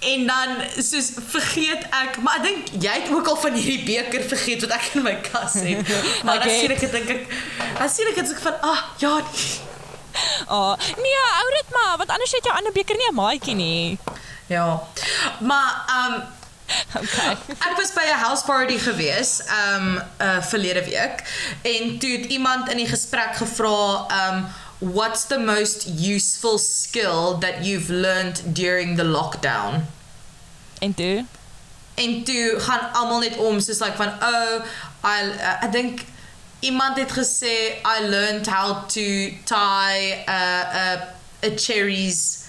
[0.00, 4.22] en dan soos vergeet ek, maar ek dink jy het ook al van hierdie beker
[4.28, 5.88] vergeet wat ek in my kas het.
[6.24, 7.26] Maar dan Ek sien ek dit dink ek,
[7.78, 9.64] dan sien ek dit ek van, "Ah, ja, nee."
[10.48, 13.98] Oh, nee, hou dit maar, want anders het jou ander beker nie 'n maatjie nie.
[14.46, 14.80] Ja.
[15.40, 16.22] Maar ehm um,
[16.96, 17.36] Okay.
[17.60, 21.22] Ek was by 'n house party gewees, um uh verlede week
[21.62, 24.46] en toe het iemand in die gesprek gevra um
[24.78, 29.86] what's the most useful skill that you've learned during the lockdown?
[30.78, 31.24] En toe?
[31.94, 34.64] En toe gaan almal net om soos like van oh
[35.04, 36.00] I uh, ek dink
[36.60, 39.06] iemand het gesê I learned how to
[39.44, 41.00] tie uh uh
[41.44, 42.44] a cherries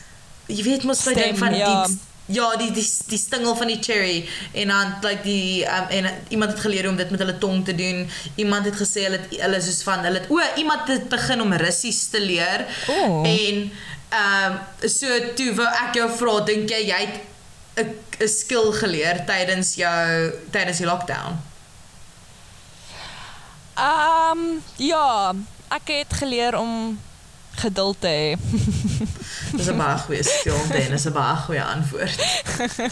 [0.48, 1.86] jy weet mos ding Stem, van ja.
[1.86, 6.10] die ja die die die stingel van die cherry en dan like die um, en
[6.30, 9.40] iemand het geleer om dit met hulle tong te doen iemand het gesê hulle het-
[9.42, 13.24] hulle soos van hulle het, o iemand het begin om Russies te leer O.
[13.24, 13.72] en
[14.10, 14.52] ehm
[14.84, 17.18] um, so toe wou ek jou vra dink jy jy het
[17.86, 21.36] 'n 'n skill geleer tydens jou tydens die lockdown?
[23.78, 25.34] Ehm um, ja,
[25.70, 27.00] ek het geleer om
[27.60, 28.36] geduld te hê.
[29.58, 32.20] Dis 'n baie goeie skill en dis 'n baie goeie antwoord.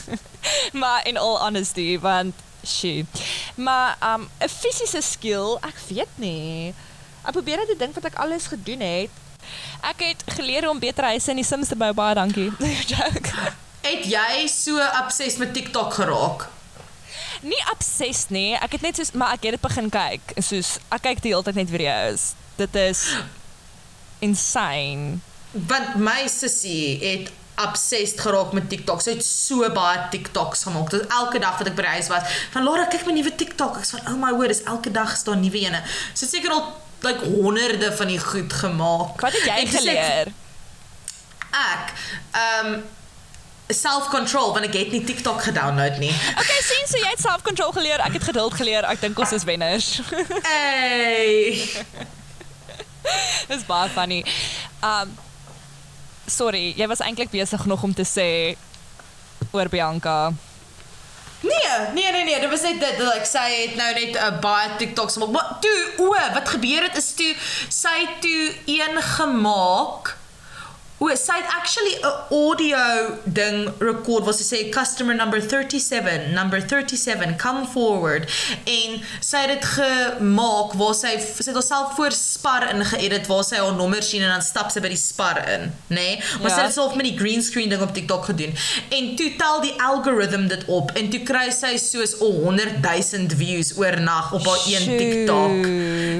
[0.82, 2.34] maar in all honesty, want
[2.66, 3.05] shit.
[3.55, 6.74] Maar um 'n fisiese skill, ek weet nie.
[7.26, 9.09] Ek probeer net dink wat ek alles gedoen het.
[9.82, 12.51] Ek het geleer om beter huise in die Sims te bou, baie dankie.
[12.91, 13.53] Joke.
[13.82, 16.49] Het jy so obsessed met TikTok geraak?
[17.45, 18.53] nie obsessed nie.
[18.57, 20.36] Ek het net soos maar ek het dit begin kyk.
[20.41, 22.34] Soos ek kyk die hele tyd net video's.
[22.59, 23.07] Dit is
[24.26, 25.17] insane.
[25.69, 27.32] Want my sussie het
[27.63, 28.99] obsessed geraak met TikTok.
[29.01, 30.89] Sy het so baie TikToks gemaak.
[30.91, 33.78] Dit elke dag wat ek by die huis was, van Laura, kyk my nuwe TikTok.
[33.80, 35.80] Ek's van, "Oh my word, is elke dag is daar nuwe ene."
[36.13, 36.65] Sy het seker al
[37.07, 39.21] like honderde van die goed gemaak.
[39.21, 40.28] Wat het jy ek- geleer?
[41.55, 41.93] Ek
[42.32, 42.80] ehm
[43.67, 46.11] self-control want ek het nie TikTok gedownload nie.
[46.41, 47.99] Okay, sien so jy het self-control geleer.
[48.05, 48.84] Ek het geduld geleer.
[48.86, 50.01] Ek dink ons is wenners.
[50.51, 51.63] Hey.
[53.51, 54.24] Dis baie funny.
[54.84, 55.14] Um
[56.26, 58.58] sorry, jy was eintlik besig nog om te sê
[59.51, 60.34] oor Bianca.
[61.45, 64.39] Nee, nee nee nee, dit was net dit like sy het nou net 'n uh,
[64.41, 65.32] baie TikToks gemaak.
[65.32, 67.36] Maar toe o, wat gebeur het is toe
[67.70, 70.16] sy toe een gemaak.
[70.98, 76.62] O, sy het actually 'n audio ding record waar sy sê customer number 37, number
[76.68, 78.24] 37, come forward.
[78.64, 83.56] En sy het dit gemaak waar sy sy het haarself voor spar ingeedit waar sy
[83.56, 85.96] haar nommer sien en dan stap sy by die spar in, nê?
[85.96, 86.24] Nee?
[86.41, 86.56] Maar Ja.
[86.56, 88.56] sy het dit self met die green screen ding op TikTok gedoen.
[88.89, 93.78] En toe tel die algorithm dit op en toe kry sy soos 100 000 views
[93.78, 94.98] oornag op haar een Sjoe.
[94.98, 95.66] TikTok.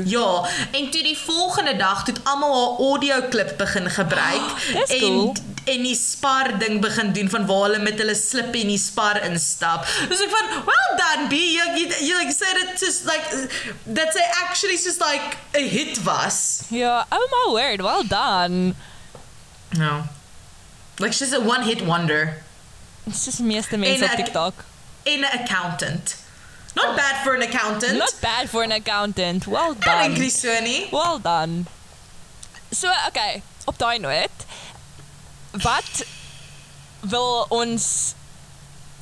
[0.06, 5.00] Ja, en toe die volgende dag het almal haar audio klip begin gebruik Dis en
[5.02, 5.36] cool.
[5.66, 9.22] en die spar ding begin doen van waar hulle met hulle slip in die spar
[9.26, 9.86] instap.
[10.10, 13.26] Dus ek van, well done B, you, you, you like said it just like
[13.94, 16.64] that sy actually just like 'n hit was.
[16.70, 18.76] Ja, oh my word, well done.
[19.78, 20.04] No.
[21.00, 22.42] Like she's a one hit wonder
[23.12, 24.64] soos die meeste mense En op TikTok.
[25.04, 26.16] en 'n accountant.
[26.76, 27.98] Not bad for an accountant.
[27.98, 29.46] Not bad for an accountant.
[29.48, 30.30] Well done.
[30.30, 30.88] so nie.
[30.92, 31.66] Well done.
[32.72, 34.45] So, okay, op daai noot,
[35.64, 36.06] wat
[37.00, 38.14] wil ons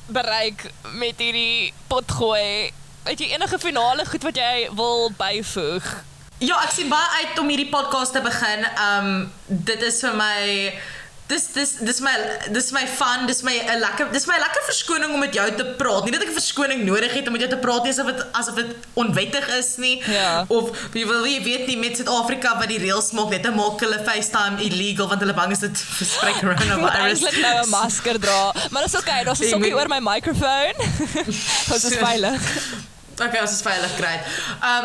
[0.06, 2.72] bereik met hierdie potgooi?
[3.04, 5.86] Het jy enige finale goed wat jy wil byvoeg?
[6.42, 8.66] Ja, ek sien baie uit om hierdie podcast te begin.
[8.88, 9.10] Um
[9.46, 10.42] dit is vir my
[11.34, 12.12] dis dis dis my
[12.54, 15.66] dis my fun, dis my 'n lekker dis my lekker verskoning om met jou te
[15.80, 16.04] praat.
[16.06, 18.22] Nie dat ek 'n verskoning nodig het om met jou te praat nie asof dit
[18.40, 18.70] asof dit
[19.02, 19.96] onwettig is nie.
[20.06, 20.44] Ja.
[20.48, 23.80] Of jy wil jy weet nie met Suid-Afrika wat die reëls maak net te maak
[23.80, 27.20] hulle FaceTime illegal want hulle bang is dit versprei Ek moet coronavirus.
[27.40, 30.74] nou 'n masker dra, maar dis okay, daar's 'n sokkie oor my mikrofoon.
[31.74, 32.40] Ons is veilig.
[33.20, 34.14] Okay, ons is veilig kry.
[34.62, 34.84] Um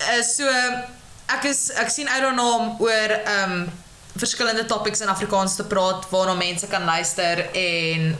[0.00, 0.44] uh, so
[1.28, 3.54] ek is ek sien uit daarna om oor um
[4.16, 8.18] verskillende topics in Afrikaans te praat waarna mense kan luister en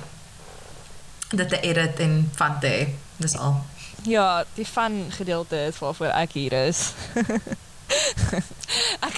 [1.30, 2.88] dit te edit en van te hê.
[3.16, 3.60] Dis al.
[4.02, 6.92] Ja, die van gedeelte is waarvoor ek hier is.
[9.08, 9.16] ek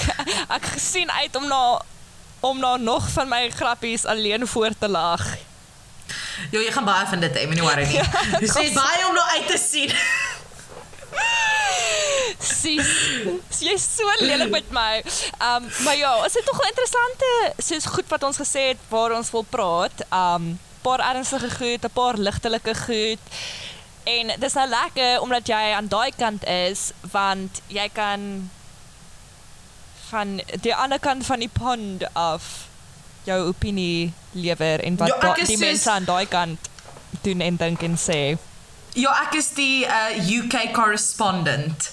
[0.48, 1.62] ek gesien uit om na
[2.42, 5.22] om na nog van my grappies alleen voor te lag.
[6.50, 8.02] Jo, jy gaan baie van dit hê, moenie worry nie.
[8.42, 9.92] Jy sê baie om nou uit te sien.
[12.42, 12.88] Sis,
[13.62, 15.02] jy's so lelik met my.
[15.42, 19.12] Um maar ja, is dit tog 'n interessante soos goed wat ons gesê het waar
[19.16, 20.04] ons wil praat.
[20.12, 23.18] Um paar ernstige goed, 'n paar ligtelike goed.
[24.04, 28.50] En dis nou lekker omdat jy aan daai kant is want jy kan
[30.10, 32.42] van die ander kant van die pond af
[33.24, 36.58] jou opinie lewer en wat Ja, die soos- mense aan daai kant
[37.22, 38.36] doen en dink en sê.
[38.94, 41.92] Ja, ek is die uh, UK correspondent.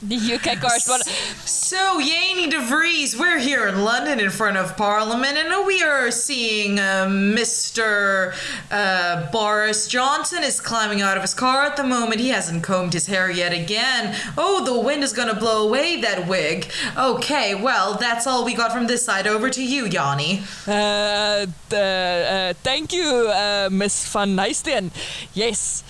[0.00, 1.08] Die UK correspondent.
[1.44, 6.78] So, Yaney DeVries, we're here in London in front of Parliament, and we are seeing
[6.78, 8.34] uh, Mr.
[8.70, 12.20] Uh, Boris Johnson is climbing out of his car at the moment.
[12.20, 14.16] He hasn't combed his hair yet again.
[14.36, 16.70] Oh, the wind is gonna blow away that wig.
[16.96, 19.26] Okay, well, that's all we got from this side.
[19.26, 20.42] Over to you, Yanni.
[20.66, 24.90] Uh, the, uh, thank you, uh, Miss Van Nysteen.
[25.34, 25.84] Yes,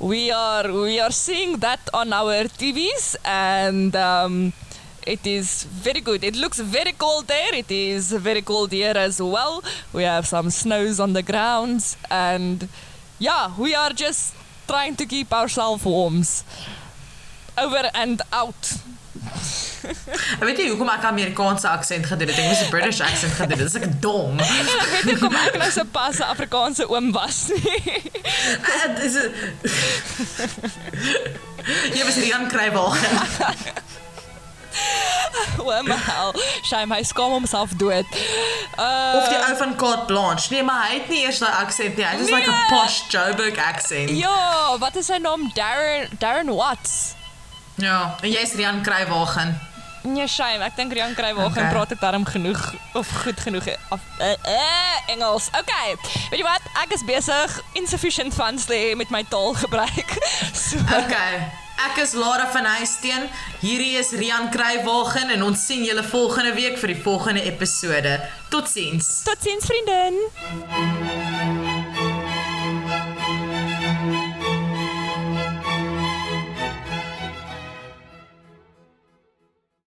[0.00, 4.52] we are we are seeing that on our TVs, and um,
[5.06, 6.22] it is very good.
[6.22, 7.54] It looks very cold there.
[7.54, 9.62] It is very cold here as well.
[9.92, 12.68] We have some snows on the grounds, and
[13.18, 14.34] yeah, we are just
[14.68, 16.22] trying to keep ourselves warm.
[17.56, 18.78] Over and out.
[20.38, 22.38] Ek weet nie hoekom ek Amerikaanse aksent gedoen het.
[22.38, 23.72] Ek moes 'n British aksent gedoen het.
[23.72, 24.38] Dis ek dom.
[24.42, 28.02] Ek weet nie hoekom ek nou so pas 'n Afrikaanse oom was nie.
[28.62, 29.14] Uh, dis
[31.94, 33.18] Jy was Rian Kruiwagen.
[35.58, 36.32] Oom hel.
[36.62, 38.06] Shame, hy skaam homself dood.
[38.78, 40.52] Uh, Of die ou van Carte Blanche.
[40.54, 42.04] Nee, maar hy het nie eers daai aksent nie.
[42.06, 44.10] Hy het like 'n posh Joburg accent.
[44.10, 45.50] Ja, wat is sy naam?
[45.54, 47.14] Darren Darren Watts.
[47.78, 49.54] Ja, en jy's Rian Kruiwagen.
[50.02, 50.64] Nee, shame.
[50.64, 51.70] Ek dink Rian Kruiwagen Okay.
[51.72, 52.60] praat ek daarom genoeg
[52.94, 55.48] of goed genoeg uh, uh, Engels.
[55.52, 55.94] Okay.
[56.30, 56.62] Weet jy wat?
[56.82, 60.14] Ek is besig insufficient funds lê met my taalgebruik.
[60.54, 61.42] So Okay.
[61.78, 63.28] Ek is Lara van Huisteen.
[63.60, 68.18] Hierdie is Rian Kruiwagen en ons sien julle volgende week vir die volgende episode.
[68.50, 69.22] Totsiens.
[69.28, 70.18] totsiens vriendin.